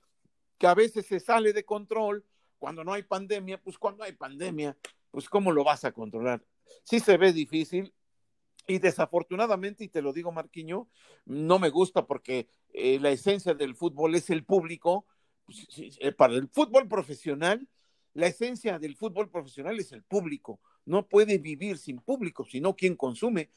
que 0.58 0.68
a 0.68 0.76
veces 0.76 1.08
se 1.08 1.20
sale 1.20 1.54
de 1.54 1.66
control 1.66 2.24
cuando 2.62 2.84
no 2.84 2.94
hay 2.94 3.02
pandemia, 3.02 3.60
pues 3.60 3.80
cuando 3.80 4.04
hay 4.04 4.12
pandemia, 4.12 4.78
pues 5.10 5.28
¿cómo 5.28 5.52
lo 5.52 5.64
vas 5.64 5.84
a 5.84 5.92
controlar? 5.92 6.46
Sí 6.84 7.00
se 7.00 7.18
ve 7.18 7.34
difícil 7.34 7.92
y 8.68 8.78
desafortunadamente, 8.78 9.84
y 9.84 9.88
te 9.88 10.04
lo 10.04 10.14
digo 10.14 10.32
Marquiño, 10.32 10.88
no 11.26 11.58
me 11.58 11.70
gusta 11.70 12.06
porque 12.06 12.48
eh, 12.72 13.00
la 13.00 13.10
esencia 13.10 13.56
del 13.56 13.74
fútbol 13.74 14.14
es 14.14 14.30
el 14.30 14.46
público. 14.46 15.08
Pues, 15.44 15.68
eh, 16.00 16.12
para 16.12 16.36
el 16.36 16.50
fútbol 16.50 16.88
profesional, 16.88 17.68
la 18.14 18.28
esencia 18.28 18.78
del 18.78 18.96
fútbol 18.96 19.28
profesional 19.32 19.80
es 19.80 19.92
el 19.92 20.04
público. 20.04 20.60
No 20.86 21.10
puede 21.10 21.40
vivir 21.40 21.80
sin 21.80 22.00
público, 22.00 22.46
sino 22.46 22.76
quien 22.76 22.96
consume. 22.96 23.50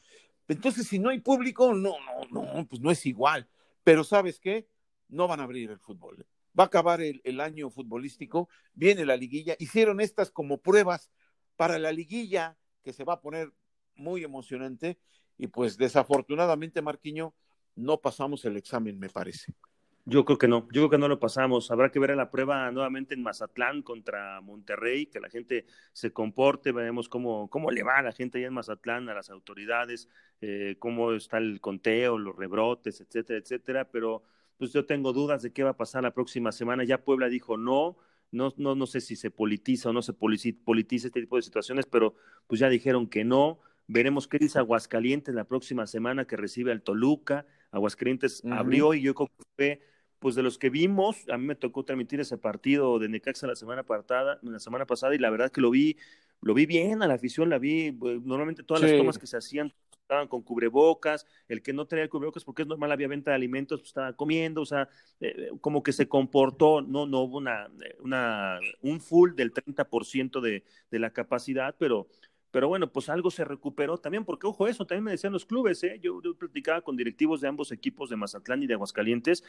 Entonces, 0.48 0.88
si 0.88 0.98
no 0.98 1.10
hay 1.10 1.20
público, 1.20 1.74
no, 1.74 1.92
no, 2.30 2.54
no, 2.54 2.66
pues 2.66 2.80
no 2.80 2.90
es 2.90 3.04
igual. 3.04 3.46
Pero 3.82 4.02
¿sabes 4.02 4.40
qué? 4.40 4.66
No 5.08 5.28
van 5.28 5.40
a 5.40 5.44
abrir 5.44 5.70
el 5.70 5.78
fútbol 5.78 6.24
va 6.58 6.64
a 6.64 6.66
acabar 6.66 7.00
el, 7.00 7.40
año 7.40 7.70
futbolístico, 7.70 8.48
viene 8.74 9.04
la 9.04 9.16
liguilla, 9.16 9.56
hicieron 9.58 10.00
estas 10.00 10.30
como 10.30 10.58
pruebas 10.58 11.10
para 11.56 11.78
la 11.78 11.92
liguilla 11.92 12.56
que 12.82 12.92
se 12.92 13.04
va 13.04 13.14
a 13.14 13.20
poner 13.20 13.52
muy 13.96 14.24
emocionante 14.24 14.98
y 15.36 15.48
pues 15.48 15.76
desafortunadamente 15.76 16.82
Marquiño 16.82 17.34
no 17.76 18.00
pasamos 18.00 18.44
el 18.44 18.56
examen 18.56 18.98
me 18.98 19.08
parece. 19.08 19.54
Yo 20.06 20.26
creo 20.26 20.36
que 20.36 20.48
no, 20.48 20.68
yo 20.70 20.82
creo 20.82 20.90
que 20.90 20.98
no 20.98 21.08
lo 21.08 21.18
pasamos. 21.18 21.70
Habrá 21.70 21.90
que 21.90 21.98
ver 21.98 22.14
la 22.14 22.30
prueba 22.30 22.70
nuevamente 22.70 23.14
en 23.14 23.22
Mazatlán 23.22 23.80
contra 23.80 24.42
Monterrey, 24.42 25.06
que 25.06 25.18
la 25.18 25.30
gente 25.30 25.64
se 25.94 26.12
comporte, 26.12 26.72
veremos 26.72 27.08
cómo, 27.08 27.48
cómo 27.48 27.70
le 27.70 27.82
va 27.82 27.98
a 27.98 28.02
la 28.02 28.12
gente 28.12 28.36
allá 28.36 28.48
en 28.48 28.52
Mazatlán, 28.52 29.08
a 29.08 29.14
las 29.14 29.30
autoridades, 29.30 30.10
eh, 30.42 30.76
cómo 30.78 31.12
está 31.12 31.38
el 31.38 31.58
conteo, 31.62 32.18
los 32.18 32.36
rebrotes, 32.36 33.00
etcétera, 33.00 33.38
etcétera, 33.38 33.88
pero 33.90 34.22
pues 34.58 34.72
yo 34.72 34.86
tengo 34.86 35.12
dudas 35.12 35.42
de 35.42 35.52
qué 35.52 35.62
va 35.62 35.70
a 35.70 35.76
pasar 35.76 36.02
la 36.02 36.14
próxima 36.14 36.52
semana. 36.52 36.84
Ya 36.84 37.02
Puebla 37.02 37.28
dijo 37.28 37.56
no, 37.56 37.96
no, 38.30 38.52
no, 38.56 38.74
no 38.74 38.86
sé 38.86 39.00
si 39.00 39.16
se 39.16 39.30
politiza 39.30 39.90
o 39.90 39.92
no 39.92 40.02
se 40.02 40.12
politiza 40.12 41.06
este 41.06 41.20
tipo 41.20 41.36
de 41.36 41.42
situaciones, 41.42 41.86
pero 41.86 42.14
pues 42.46 42.60
ya 42.60 42.68
dijeron 42.68 43.06
que 43.06 43.24
no. 43.24 43.60
Veremos 43.86 44.28
qué 44.28 44.38
dice 44.38 44.58
Aguascalientes 44.58 45.34
la 45.34 45.44
próxima 45.44 45.86
semana 45.86 46.26
que 46.26 46.36
recibe 46.36 46.72
al 46.72 46.82
Toluca. 46.82 47.46
Aguascalientes 47.70 48.42
abrió 48.50 48.94
y 48.94 49.02
yo 49.02 49.14
creo 49.14 49.28
que 49.28 49.44
fue 49.56 49.80
pues 50.24 50.34
de 50.34 50.42
los 50.42 50.56
que 50.56 50.70
vimos, 50.70 51.28
a 51.28 51.36
mí 51.36 51.44
me 51.44 51.54
tocó 51.54 51.84
transmitir 51.84 52.18
ese 52.18 52.38
partido 52.38 52.98
de 52.98 53.10
Necaxa 53.10 53.46
la 53.46 53.56
semana 53.56 53.82
pasada, 53.82 54.38
la 54.40 54.58
semana 54.58 54.86
pasada 54.86 55.14
y 55.14 55.18
la 55.18 55.28
verdad 55.28 55.52
que 55.52 55.60
lo 55.60 55.70
vi, 55.70 55.98
lo 56.40 56.54
vi 56.54 56.64
bien 56.64 57.02
a 57.02 57.06
la 57.06 57.12
afición, 57.12 57.50
la 57.50 57.58
vi, 57.58 57.92
pues, 57.92 58.22
normalmente 58.22 58.62
todas 58.62 58.82
las 58.82 58.96
tomas 58.96 59.18
que 59.18 59.26
se 59.26 59.36
hacían 59.36 59.74
estaban 60.04 60.28
con 60.28 60.42
cubrebocas, 60.42 61.26
el 61.48 61.62
que 61.62 61.72
no 61.72 61.86
tenía 61.86 62.04
el 62.04 62.10
cubrebocas 62.10 62.44
porque 62.44 62.62
es 62.62 62.68
normal, 62.68 62.92
había 62.92 63.08
venta 63.08 63.30
de 63.30 63.36
alimentos, 63.36 63.80
pues 63.80 63.88
estaba 63.88 64.12
comiendo, 64.12 64.60
o 64.60 64.66
sea, 64.66 64.88
eh, 65.20 65.50
como 65.60 65.82
que 65.82 65.92
se 65.92 66.08
comportó, 66.08 66.82
no, 66.82 67.06
no 67.06 67.20
hubo 67.22 67.38
una, 67.38 67.70
una, 68.00 68.60
un 68.82 69.00
full 69.00 69.34
del 69.34 69.52
30% 69.52 70.40
de, 70.40 70.62
de 70.90 70.98
la 70.98 71.10
capacidad, 71.10 71.74
pero, 71.78 72.06
pero 72.50 72.68
bueno, 72.68 72.92
pues 72.92 73.08
algo 73.08 73.30
se 73.30 73.44
recuperó 73.44 73.98
también, 73.98 74.24
porque 74.24 74.46
ojo, 74.46 74.68
eso 74.68 74.86
también 74.86 75.04
me 75.04 75.10
decían 75.10 75.32
los 75.32 75.46
clubes, 75.46 75.82
¿eh? 75.84 75.98
yo, 76.02 76.20
yo, 76.22 76.36
platicaba 76.36 76.82
con 76.82 76.96
directivos 76.96 77.40
de 77.40 77.48
ambos 77.48 77.72
equipos 77.72 78.10
de 78.10 78.16
Mazatlán 78.16 78.62
y 78.62 78.66
de 78.66 78.74
Aguascalientes, 78.74 79.42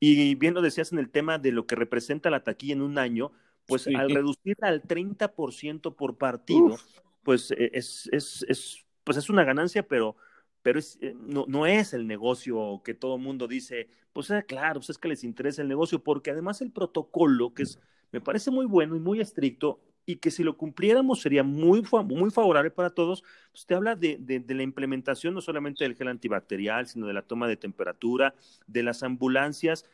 y 0.00 0.34
bien 0.34 0.52
lo 0.52 0.62
decías 0.62 0.92
en 0.92 0.98
el 0.98 1.10
tema 1.10 1.38
de 1.38 1.52
lo 1.52 1.66
que 1.66 1.76
representa 1.76 2.28
la 2.28 2.42
taquilla 2.42 2.74
en 2.74 2.82
un 2.82 2.98
año, 2.98 3.30
pues 3.66 3.86
al 3.86 4.10
reducirla 4.10 4.66
al 4.66 4.82
30% 4.82 5.94
por 5.94 6.18
partido, 6.18 6.76
pues 7.22 7.52
es, 7.56 8.08
es, 8.10 8.44
es, 8.48 8.84
pues 9.04 9.16
es 9.16 9.30
una 9.30 9.44
ganancia, 9.44 9.82
pero, 9.82 10.16
pero 10.62 10.78
es, 10.78 10.98
eh, 11.00 11.14
no, 11.18 11.44
no 11.48 11.66
es 11.66 11.92
el 11.94 12.06
negocio 12.06 12.82
que 12.84 12.94
todo 12.94 13.18
mundo 13.18 13.48
dice, 13.48 13.88
pues 14.12 14.30
eh, 14.30 14.44
claro, 14.46 14.80
pues 14.80 14.90
es 14.90 14.98
que 14.98 15.08
les 15.08 15.24
interesa 15.24 15.62
el 15.62 15.68
negocio, 15.68 16.02
porque 16.02 16.30
además 16.30 16.60
el 16.60 16.70
protocolo, 16.70 17.54
que 17.54 17.64
es, 17.64 17.78
me 18.12 18.20
parece 18.20 18.50
muy 18.50 18.66
bueno 18.66 18.96
y 18.96 19.00
muy 19.00 19.20
estricto, 19.20 19.80
y 20.04 20.16
que 20.16 20.30
si 20.30 20.42
lo 20.42 20.56
cumpliéramos 20.56 21.20
sería 21.20 21.42
muy, 21.42 21.82
muy 22.04 22.30
favorable 22.30 22.70
para 22.70 22.90
todos. 22.90 23.22
Usted 23.54 23.76
habla 23.76 23.94
de, 23.94 24.18
de, 24.18 24.54
la 24.54 24.62
implementación 24.62 25.34
no 25.34 25.40
solamente 25.40 25.84
del 25.84 25.94
gel 25.94 26.08
antibacterial, 26.08 26.86
sino 26.86 27.06
de 27.06 27.12
la 27.12 27.22
toma 27.22 27.46
de 27.46 27.56
temperatura, 27.56 28.34
de 28.66 28.82
las 28.82 29.02
ambulancias 29.02 29.84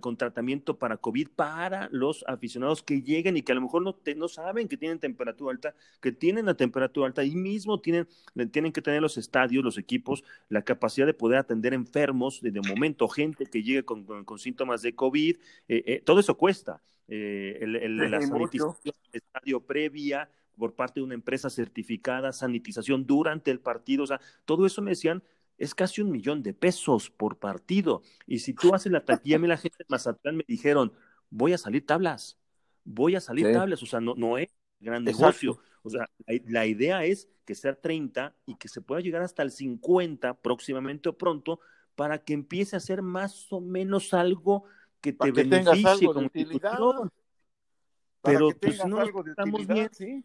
con 0.00 0.16
tratamiento 0.16 0.76
para 0.76 0.96
COVID 0.96 1.28
para 1.36 1.88
los 1.92 2.24
aficionados 2.26 2.82
que 2.82 3.00
lleguen 3.00 3.36
y 3.36 3.42
que 3.42 3.52
a 3.52 3.54
lo 3.54 3.60
mejor 3.60 3.82
no, 3.82 3.96
no 4.16 4.28
saben 4.28 4.66
que 4.66 4.76
tienen 4.76 4.98
temperatura 4.98 5.52
alta, 5.52 5.74
que 6.00 6.10
tienen 6.12 6.46
la 6.46 6.54
temperatura 6.54 7.06
alta 7.06 7.24
y 7.24 7.36
mismo 7.36 7.80
tienen, 7.80 8.08
tienen 8.50 8.72
que 8.72 8.82
tener 8.82 9.00
los 9.00 9.16
estadios, 9.18 9.64
los 9.64 9.78
equipos, 9.78 10.24
la 10.48 10.62
capacidad 10.62 11.06
de 11.06 11.14
poder 11.14 11.38
atender 11.38 11.74
enfermos, 11.74 12.40
de, 12.40 12.50
de 12.50 12.60
momento 12.60 13.08
gente 13.08 13.46
que 13.46 13.62
llegue 13.62 13.84
con, 13.84 14.04
con, 14.04 14.38
síntomas 14.38 14.82
de 14.82 14.94
COVID, 14.94 15.36
eh, 15.68 15.82
eh, 15.86 16.02
todo 16.04 16.20
eso 16.20 16.36
cuesta. 16.36 16.82
Eh, 17.06 17.58
el, 17.62 17.96
la 17.96 18.20
sanitización 18.20 18.94
del 19.12 19.22
estadio 19.22 19.60
previa 19.60 20.28
por 20.58 20.74
parte 20.74 21.00
de 21.00 21.04
una 21.04 21.14
empresa 21.14 21.48
certificada, 21.48 22.32
sanitización 22.32 23.06
durante 23.06 23.50
el 23.50 23.60
partido, 23.60 24.04
o 24.04 24.06
sea, 24.06 24.20
todo 24.44 24.66
eso 24.66 24.82
me 24.82 24.90
decían, 24.90 25.22
es 25.58 25.74
casi 25.74 26.00
un 26.00 26.10
millón 26.10 26.42
de 26.42 26.54
pesos 26.54 27.10
por 27.10 27.38
partido. 27.38 28.02
Y 28.26 28.38
si 28.38 28.54
tú 28.54 28.74
haces 28.74 28.92
la 28.92 29.04
taquilla, 29.04 29.36
a 29.36 29.38
mí 29.38 29.48
la 29.48 29.56
gente 29.56 29.76
de 29.78 29.86
Mazatlán 29.88 30.36
me 30.36 30.44
dijeron, 30.46 30.92
voy 31.30 31.52
a 31.52 31.58
salir 31.58 31.84
tablas, 31.84 32.38
voy 32.84 33.16
a 33.16 33.20
salir 33.20 33.52
tablas, 33.52 33.82
o 33.82 33.86
sea, 33.86 34.00
no, 34.00 34.14
no 34.16 34.38
es 34.38 34.48
gran 34.80 35.04
negocio. 35.04 35.58
O 35.82 35.90
sea, 35.90 36.08
la, 36.26 36.66
idea 36.66 37.04
es 37.04 37.28
que 37.44 37.54
sea 37.54 37.74
30 37.74 38.34
y 38.46 38.56
que 38.56 38.68
se 38.68 38.80
pueda 38.80 39.00
llegar 39.00 39.22
hasta 39.22 39.42
el 39.42 39.50
50 39.50 40.34
próximamente 40.34 41.08
o 41.08 41.18
pronto 41.18 41.60
para 41.96 42.18
que 42.18 42.34
empiece 42.34 42.76
a 42.76 42.80
ser 42.80 43.02
más 43.02 43.52
o 43.52 43.60
menos 43.60 44.14
algo 44.14 44.64
que 45.00 45.12
te 45.12 45.32
beneficie 45.32 46.06
como 46.06 46.26
utilidad. 46.26 46.78
Pero 48.22 48.50
pues, 48.50 48.76
si 48.76 48.88
no 48.88 48.98
nos 48.98 49.10
portamos 49.10 49.66
bien, 49.66 49.88
¿sí? 49.92 50.24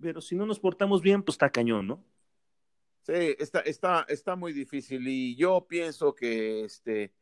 pero 0.00 0.20
si 0.20 0.36
no 0.36 0.46
nos 0.46 0.60
portamos 0.60 1.02
bien, 1.02 1.22
pues 1.22 1.34
está 1.34 1.50
cañón, 1.50 1.86
¿no? 1.86 2.04
Sí, 3.08 3.34
está, 3.38 3.60
está, 3.60 4.04
está 4.06 4.36
muy 4.36 4.52
difícil 4.52 5.08
y 5.08 5.34
yo 5.34 5.66
pienso 5.66 6.14
que 6.14 6.64
este, 6.64 7.14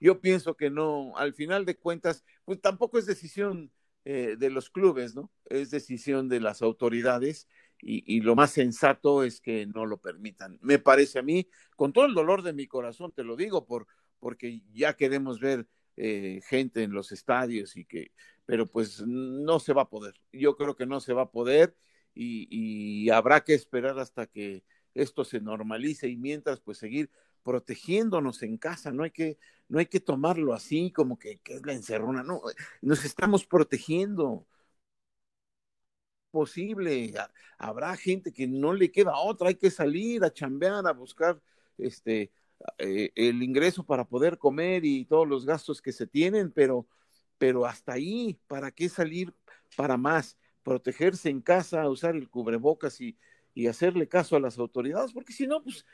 yo 0.00 0.22
pienso 0.22 0.56
que 0.56 0.70
no, 0.70 1.14
al 1.18 1.34
final 1.34 1.66
de 1.66 1.76
cuentas, 1.76 2.24
pues 2.46 2.62
tampoco 2.62 2.98
es 2.98 3.04
decisión 3.04 3.70
eh, 4.06 4.36
de 4.38 4.48
los 4.48 4.70
clubes, 4.70 5.14
¿no? 5.14 5.30
Es 5.44 5.70
decisión 5.70 6.30
de 6.30 6.40
las 6.40 6.62
autoridades 6.62 7.46
y, 7.82 8.02
y, 8.16 8.22
lo 8.22 8.36
más 8.36 8.52
sensato 8.52 9.22
es 9.22 9.42
que 9.42 9.66
no 9.66 9.84
lo 9.84 9.98
permitan. 10.00 10.58
Me 10.62 10.78
parece 10.78 11.18
a 11.18 11.22
mí, 11.22 11.46
con 11.76 11.92
todo 11.92 12.06
el 12.06 12.14
dolor 12.14 12.42
de 12.42 12.54
mi 12.54 12.66
corazón, 12.66 13.12
te 13.12 13.22
lo 13.22 13.36
digo, 13.36 13.66
por, 13.66 13.86
porque 14.20 14.62
ya 14.72 14.96
queremos 14.96 15.40
ver 15.40 15.68
eh, 15.98 16.40
gente 16.48 16.82
en 16.82 16.92
los 16.92 17.12
estadios 17.12 17.76
y 17.76 17.84
que, 17.84 18.12
pero 18.46 18.66
pues 18.66 19.02
no 19.06 19.60
se 19.60 19.74
va 19.74 19.82
a 19.82 19.90
poder. 19.90 20.14
Yo 20.32 20.56
creo 20.56 20.74
que 20.74 20.86
no 20.86 21.00
se 21.00 21.12
va 21.12 21.24
a 21.24 21.30
poder 21.30 21.76
y, 22.14 22.48
y 22.50 23.10
habrá 23.10 23.44
que 23.44 23.52
esperar 23.52 23.98
hasta 23.98 24.26
que 24.26 24.64
esto 24.94 25.24
se 25.24 25.40
normalice 25.40 26.08
y 26.08 26.16
mientras 26.16 26.60
pues 26.60 26.78
seguir 26.78 27.10
protegiéndonos 27.42 28.42
en 28.42 28.58
casa, 28.58 28.92
no 28.92 29.04
hay 29.04 29.10
que, 29.10 29.38
no 29.68 29.78
hay 29.78 29.86
que 29.86 30.00
tomarlo 30.00 30.52
así 30.52 30.90
como 30.90 31.18
que, 31.18 31.40
es 31.44 31.64
la 31.64 31.72
encerrona, 31.72 32.22
no, 32.22 32.42
nos 32.82 33.04
estamos 33.04 33.46
protegiendo 33.46 34.46
posible, 36.30 37.14
habrá 37.58 37.96
gente 37.96 38.32
que 38.32 38.46
no 38.46 38.72
le 38.74 38.90
queda 38.92 39.16
otra, 39.16 39.48
hay 39.48 39.54
que 39.54 39.70
salir 39.70 40.24
a 40.24 40.32
chambear, 40.32 40.86
a 40.86 40.92
buscar 40.92 41.40
este 41.78 42.30
eh, 42.78 43.12
el 43.14 43.42
ingreso 43.42 43.84
para 43.84 44.04
poder 44.04 44.38
comer 44.38 44.84
y 44.84 45.04
todos 45.04 45.28
los 45.28 45.46
gastos 45.46 45.80
que 45.80 45.92
se 45.92 46.06
tienen, 46.06 46.50
pero, 46.50 46.86
pero 47.38 47.66
hasta 47.66 47.92
ahí, 47.94 48.38
¿para 48.48 48.70
qué 48.72 48.88
salir 48.88 49.32
para 49.76 49.96
más? 49.96 50.36
Protegerse 50.62 51.30
en 51.30 51.40
casa, 51.40 51.88
usar 51.88 52.16
el 52.16 52.28
cubrebocas 52.28 53.00
y, 53.00 53.16
y 53.58 53.66
hacerle 53.66 54.06
caso 54.06 54.36
a 54.36 54.40
las 54.40 54.56
autoridades, 54.56 55.12
porque 55.12 55.32
si 55.32 55.48
no, 55.48 55.64
pues 55.64 55.84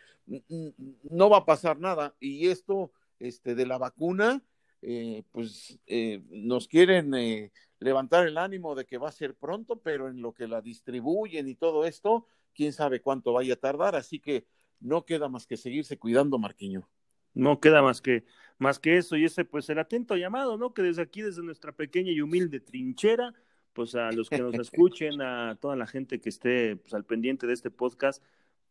no 1.04 1.30
va 1.30 1.38
a 1.38 1.44
pasar 1.46 1.78
nada. 1.78 2.14
Y 2.20 2.48
esto 2.48 2.92
este, 3.18 3.54
de 3.54 3.64
la 3.64 3.78
vacuna, 3.78 4.42
eh, 4.82 5.22
pues 5.32 5.78
eh, 5.86 6.20
nos 6.28 6.68
quieren 6.68 7.50
levantar 7.78 8.26
el 8.26 8.36
ánimo 8.36 8.74
de 8.74 8.84
que 8.84 8.98
va 8.98 9.08
a 9.08 9.12
ser 9.12 9.34
pronto, 9.34 9.76
pero 9.76 10.10
en 10.10 10.20
lo 10.20 10.34
que 10.34 10.46
la 10.46 10.60
distribuyen 10.60 11.48
y 11.48 11.54
todo 11.54 11.86
esto, 11.86 12.26
quién 12.54 12.74
sabe 12.74 13.00
cuánto 13.00 13.32
vaya 13.32 13.54
a 13.54 13.56
tardar. 13.56 13.96
Así 13.96 14.20
que 14.20 14.44
no 14.78 15.06
queda 15.06 15.30
más 15.30 15.46
que 15.46 15.56
seguirse 15.56 15.98
cuidando, 15.98 16.38
Marquiño. 16.38 16.86
No 17.32 17.60
queda 17.60 17.80
más 17.80 18.02
que, 18.02 18.26
más 18.58 18.78
que 18.78 18.98
eso, 18.98 19.16
y 19.16 19.24
ese 19.24 19.46
pues 19.46 19.70
el 19.70 19.78
atento 19.78 20.16
llamado, 20.16 20.58
¿no? 20.58 20.74
Que 20.74 20.82
desde 20.82 21.00
aquí, 21.00 21.22
desde 21.22 21.42
nuestra 21.42 21.72
pequeña 21.72 22.12
y 22.12 22.20
humilde 22.20 22.60
trinchera, 22.60 23.32
pues 23.74 23.94
a 23.94 24.10
los 24.12 24.30
que 24.30 24.38
nos 24.38 24.54
escuchen, 24.58 25.20
a 25.20 25.56
toda 25.60 25.76
la 25.76 25.86
gente 25.86 26.20
que 26.20 26.30
esté 26.30 26.76
pues, 26.76 26.94
al 26.94 27.04
pendiente 27.04 27.46
de 27.46 27.52
este 27.52 27.70
podcast, 27.70 28.22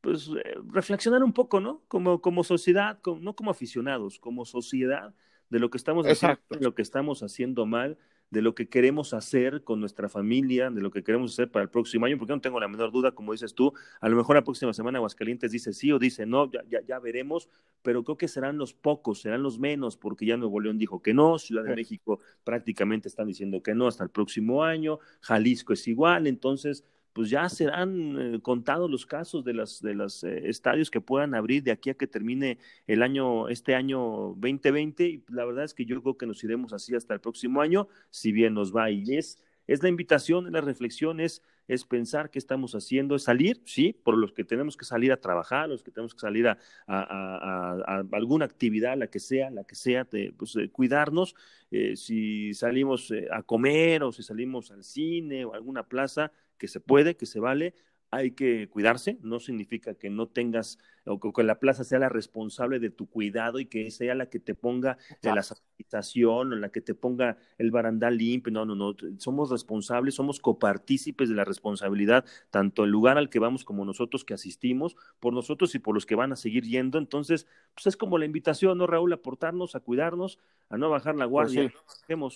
pues 0.02 0.30
eh, 0.44 0.56
reflexionar 0.72 1.24
un 1.24 1.34
poco, 1.34 1.60
¿no? 1.60 1.84
Como, 1.88 2.22
como 2.22 2.44
sociedad, 2.44 3.00
no 3.22 3.36
como 3.36 3.52
aficionados, 3.52 4.20
como 4.20 4.46
sociedad, 4.46 5.14
de 5.50 5.60
lo 5.60 5.70
que 5.70 5.78
estamos 5.78 6.08
haciendo, 6.08 6.40
lo 6.60 6.74
que 6.74 6.82
estamos 6.82 7.22
haciendo 7.22 7.68
mal, 7.68 7.98
de 8.34 8.42
lo 8.42 8.56
que 8.56 8.68
queremos 8.68 9.14
hacer 9.14 9.64
con 9.64 9.80
nuestra 9.80 10.10
familia, 10.10 10.72
de 10.72 10.82
lo 10.82 10.90
que 10.90 11.04
queremos 11.04 11.34
hacer 11.34 11.52
para 11.52 11.64
el 11.64 11.70
próximo 11.70 12.08
año, 12.08 12.18
porque 12.18 12.34
no 12.34 12.42
tengo 12.42 12.60
la 12.60 12.68
menor 12.68 12.92
duda, 12.92 13.12
como 13.12 13.32
dices 13.32 13.54
tú, 13.54 13.74
a 14.02 14.10
lo 14.10 14.18
mejor 14.18 14.36
la 14.36 14.44
próxima 14.44 14.74
semana 14.74 14.98
Aguascalientes 14.98 15.52
dice 15.52 15.72
sí 15.72 15.92
o 15.92 16.00
dice 16.00 16.26
no, 16.26 16.52
ya, 16.52 16.64
ya, 16.68 16.82
ya 16.82 16.98
veremos, 16.98 17.48
pero 17.84 18.04
creo 18.04 18.18
que 18.18 18.28
serán 18.28 18.58
los 18.58 18.74
pocos, 18.74 19.22
serán 19.22 19.44
los 19.44 19.60
menos, 19.60 19.98
porque 19.98 20.26
ya 20.26 20.36
Nuevo 20.36 20.60
León 20.60 20.80
dijo 20.80 21.00
que 21.00 21.14
no, 21.14 21.38
Ciudad 21.38 21.64
de 21.64 21.76
México 21.76 22.20
prácticamente 22.44 23.08
están 23.08 23.28
diciendo 23.28 23.62
que 23.62 23.76
no 23.76 23.88
hasta 23.88 24.04
el 24.04 24.10
próximo 24.10 24.64
año, 24.64 24.98
Jalisco 25.22 25.74
es 25.74 25.88
igual, 25.88 26.26
entonces 26.26 26.84
pues 27.14 27.30
ya 27.30 27.48
serán 27.50 28.36
eh, 28.36 28.42
contados 28.42 28.90
los 28.90 29.06
casos 29.06 29.44
de 29.46 29.54
los 29.54 29.82
de 29.82 29.94
los 29.94 30.24
eh, 30.24 30.50
estadios 30.50 30.92
que 30.92 31.02
puedan 31.02 31.36
abrir 31.36 31.64
de 31.64 31.72
aquí 31.72 31.90
a 31.90 31.94
que 31.94 32.08
termine 32.08 32.58
el 32.88 33.04
año 33.04 33.48
este 33.48 33.76
año 33.76 34.00
2020 34.38 35.06
y 35.06 35.24
la 35.30 35.46
verdad 35.46 35.64
es 35.64 35.74
que 35.74 35.86
yo 35.86 36.02
creo 36.02 36.18
que 36.18 36.26
nos 36.26 36.44
iremos 36.44 36.74
así 36.74 36.96
hasta 36.96 37.14
el 37.14 37.22
próximo 37.22 37.62
año 37.62 37.88
si 38.10 38.32
bien 38.32 38.54
nos 38.54 38.76
va 38.76 38.90
y 38.92 39.16
es 39.16 39.40
es 39.68 39.82
la 39.82 39.90
invitación, 39.90 40.52
la 40.52 40.62
reflexión 40.62 41.20
es, 41.20 41.42
es 41.68 41.86
pensar 41.86 42.30
qué 42.30 42.40
estamos 42.40 42.74
haciendo, 42.76 43.16
es 43.16 43.24
salir, 43.24 43.62
sí, 43.66 43.94
por 44.04 44.18
los 44.18 44.34
que 44.34 44.44
tenemos 44.44 44.76
que 44.76 44.86
salir 44.86 45.12
a 45.12 45.22
trabajar, 45.22 45.70
los 45.70 45.84
que 45.84 45.92
tenemos 45.92 46.14
que 46.14 46.20
salir 46.20 46.48
a, 46.48 46.58
a, 46.88 48.04
alguna 48.12 48.46
actividad, 48.46 48.98
la 48.98 49.08
que 49.08 49.20
sea, 49.20 49.50
la 49.52 49.64
que 49.64 49.76
sea, 49.76 50.04
de, 50.04 50.34
pues, 50.38 50.58
cuidarnos, 50.72 51.36
eh, 51.72 51.96
si 51.96 52.54
salimos 52.54 53.14
a 53.32 53.42
comer 53.44 54.04
o 54.04 54.12
si 54.12 54.22
salimos 54.22 54.72
al 54.72 54.84
cine 54.84 55.46
o 55.46 55.54
a 55.54 55.56
alguna 55.56 55.84
plaza, 55.84 56.32
que 56.64 56.70
se 56.70 56.80
puede, 56.80 57.18
que 57.18 57.26
se 57.26 57.42
vale, 57.42 57.76
hay 58.10 58.32
que 58.32 58.70
cuidarse, 58.70 59.18
no 59.22 59.42
significa 59.42 59.96
que 59.96 60.10
no 60.10 60.30
tengas 60.30 60.80
o 61.06 61.20
que 61.20 61.44
la 61.44 61.60
plaza 61.60 61.84
sea 61.84 62.00
la 62.00 62.08
responsable 62.08 62.80
de 62.80 62.90
tu 62.90 63.10
cuidado 63.10 63.60
y 63.60 63.66
que 63.66 63.92
sea 63.92 64.16
la 64.16 64.28
que 64.28 64.40
te 64.40 64.56
ponga 64.56 64.98
la 65.22 65.44
sanitización 65.44 66.54
o 66.54 66.56
la 66.56 66.70
que 66.70 66.80
te 66.80 66.96
ponga 66.96 67.36
el 67.58 67.70
barandal 67.70 68.18
limpio, 68.18 68.54
no, 68.54 68.66
no, 68.66 68.76
no, 68.76 68.96
somos 69.18 69.50
responsables, 69.52 70.16
somos 70.16 70.40
copartícipes 70.40 71.28
de 71.28 71.36
la 71.36 71.44
responsabilidad, 71.44 72.24
tanto 72.50 72.86
el 72.86 72.92
lugar 72.92 73.18
al 73.18 73.30
que 73.30 73.40
vamos 73.40 73.66
como 73.66 73.84
nosotros 73.84 74.24
que 74.24 74.34
asistimos, 74.34 74.96
por 75.20 75.34
nosotros 75.34 75.76
y 75.76 75.80
por 75.80 75.96
los 75.96 76.06
que 76.06 76.16
van 76.16 76.32
a 76.32 76.38
seguir 76.38 76.64
yendo, 76.64 76.98
entonces, 76.98 77.46
pues 77.76 77.88
es 77.88 77.98
como 77.98 78.18
la 78.18 78.24
invitación, 78.24 78.78
¿no, 78.78 78.88
Raúl? 78.88 79.12
A 79.12 79.18
portarnos, 79.18 79.76
a 79.76 79.82
cuidarnos, 79.82 80.40
a 80.70 80.78
no 80.78 80.90
bajar 80.90 81.16
la 81.16 81.26
pues 81.26 81.52
guardia, 81.52 81.74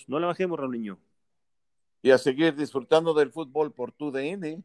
no 0.10 0.20
la 0.20 0.28
bajemos, 0.28 0.60
Raúl 0.60 0.74
Niño 0.74 1.00
y 2.02 2.12
a 2.12 2.18
seguir 2.18 2.56
disfrutando 2.56 3.14
del 3.14 3.32
fútbol 3.32 3.74
por 3.74 3.92
tu 3.92 4.12
DN. 4.12 4.64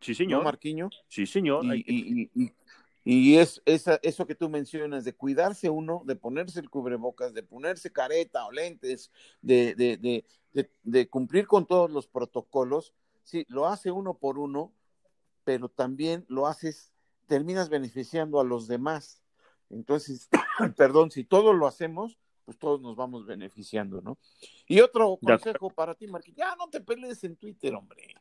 Sí, 0.00 0.14
señor. 0.14 0.40
¿No, 0.40 0.44
Marquiño? 0.44 0.90
Sí, 1.08 1.26
señor. 1.26 1.64
Y, 1.64 2.52
Y 3.08 3.36
es 3.36 3.62
eso 3.64 4.26
que 4.26 4.34
tú 4.34 4.48
mencionas, 4.48 5.04
de 5.04 5.14
cuidarse 5.14 5.70
uno, 5.70 6.02
de 6.06 6.16
ponerse 6.16 6.58
el 6.58 6.68
cubrebocas, 6.68 7.32
de 7.32 7.44
ponerse 7.44 7.92
careta 7.92 8.44
o 8.46 8.50
lentes, 8.50 9.12
de, 9.40 9.76
de, 9.76 9.96
de, 10.52 10.70
de 10.82 11.08
cumplir 11.08 11.46
con 11.46 11.66
todos 11.66 11.88
los 11.88 12.08
protocolos, 12.08 12.94
sí, 13.22 13.46
lo 13.48 13.66
hace 13.66 13.92
uno 13.92 14.14
por 14.14 14.40
uno, 14.40 14.72
pero 15.44 15.68
también 15.68 16.24
lo 16.28 16.48
haces, 16.48 16.92
terminas 17.28 17.68
beneficiando 17.68 18.40
a 18.40 18.44
los 18.44 18.66
demás. 18.66 19.22
Entonces, 19.70 20.28
perdón, 20.76 21.12
si 21.12 21.22
todos 21.22 21.54
lo 21.54 21.68
hacemos, 21.68 22.18
pues 22.46 22.58
todos 22.58 22.80
nos 22.80 22.96
vamos 22.96 23.26
beneficiando, 23.26 24.00
¿no? 24.00 24.16
Y 24.66 24.80
otro 24.80 25.18
consejo 25.20 25.68
para 25.68 25.94
ti, 25.94 26.06
Marquín, 26.06 26.36
ya 26.36 26.56
no 26.56 26.70
te 26.70 26.80
pelees 26.80 27.22
en 27.24 27.36
Twitter, 27.36 27.74
hombre. 27.74 28.14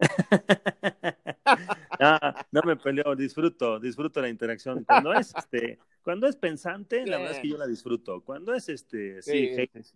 no, 2.52 2.62
me 2.64 2.76
peleo, 2.76 3.16
disfruto, 3.16 3.80
disfruto 3.80 4.20
la 4.20 4.28
interacción. 4.28 4.84
Cuando 4.84 5.14
es 5.14 5.34
este, 5.36 5.78
cuando 6.02 6.26
es 6.26 6.36
pensante, 6.36 7.06
la 7.06 7.18
verdad 7.18 7.36
es 7.36 7.40
que 7.40 7.48
yo 7.48 7.58
la 7.58 7.66
disfruto. 7.66 8.22
Cuando 8.22 8.54
es 8.54 8.68
este, 8.68 9.22
sí, 9.22 9.50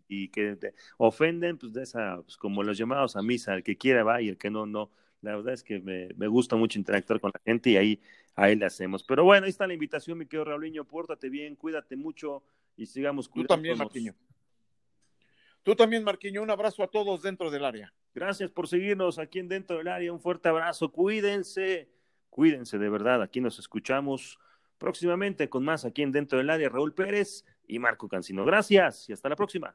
y 0.09 0.29
que 0.29 0.57
te 0.57 0.75
ofenden, 0.97 1.59
pues 1.59 1.73
de 1.73 1.83
esa, 1.83 2.21
pues 2.23 2.39
como 2.39 2.63
los 2.63 2.79
llamados 2.79 3.17
a 3.17 3.23
misa, 3.23 3.55
el 3.55 3.63
que 3.63 3.77
quiera 3.77 4.03
va 4.03 4.23
y 4.23 4.29
el 4.29 4.39
que 4.39 4.51
no, 4.51 4.67
no. 4.67 4.91
La 5.21 5.37
verdad 5.37 5.55
es 5.55 5.63
que 5.63 5.81
me, 5.81 6.09
me 6.17 6.27
gusta 6.27 6.57
mucho 6.57 6.79
interactuar 6.79 7.21
con 7.21 7.31
la 7.33 7.41
gente 7.45 7.71
y 7.71 7.77
ahí, 7.77 8.01
ahí 8.35 8.57
le 8.57 8.67
hacemos. 8.67 9.03
Pero 9.03 9.25
bueno, 9.25 9.45
ahí 9.45 9.51
está 9.51 9.67
la 9.67 9.75
invitación, 9.75 10.19
mi 10.19 10.27
querido 10.27 10.45
Raulinho, 10.45 10.85
pórtate 10.85 11.29
bien, 11.29 11.57
cuídate 11.57 11.97
mucho 11.97 12.43
y 12.77 12.87
sigamos 12.87 13.29
cuidando. 13.29 13.49
Tú 13.49 13.55
también, 13.55 13.79
Marquiño. 13.79 14.15
Tú 15.63 15.75
también, 15.75 16.05
Marquiño, 16.05 16.43
un 16.43 16.51
abrazo 16.51 16.83
a 16.83 16.89
todos 16.89 17.23
dentro 17.23 17.51
del 17.51 17.65
área. 17.65 17.93
Gracias 18.15 18.51
por 18.51 18.69
seguirnos 18.69 19.19
aquí 19.19 19.41
en 19.41 19.49
Dentro 19.49 19.79
del 19.79 19.89
Área. 19.89 20.13
Un 20.13 20.21
fuerte 20.21 20.49
abrazo. 20.49 20.93
Cuídense, 20.93 21.89
cuídense 22.31 22.79
de 22.79 22.89
verdad. 22.89 23.23
Aquí 23.23 23.41
nos 23.41 23.59
escuchamos 23.59 24.39
próximamente 24.79 25.49
con 25.49 25.65
más 25.65 25.85
aquí 25.85 26.03
en 26.03 26.13
Dentro 26.13 26.39
del 26.39 26.51
Área. 26.51 26.69
Raúl 26.69 26.95
Pérez 26.95 27.45
y 27.67 27.79
Marco 27.81 28.09
Cancino. 28.09 28.45
Gracias 28.45 29.09
y 29.09 29.13
hasta 29.13 29.29
la 29.29 29.37
próxima. 29.37 29.75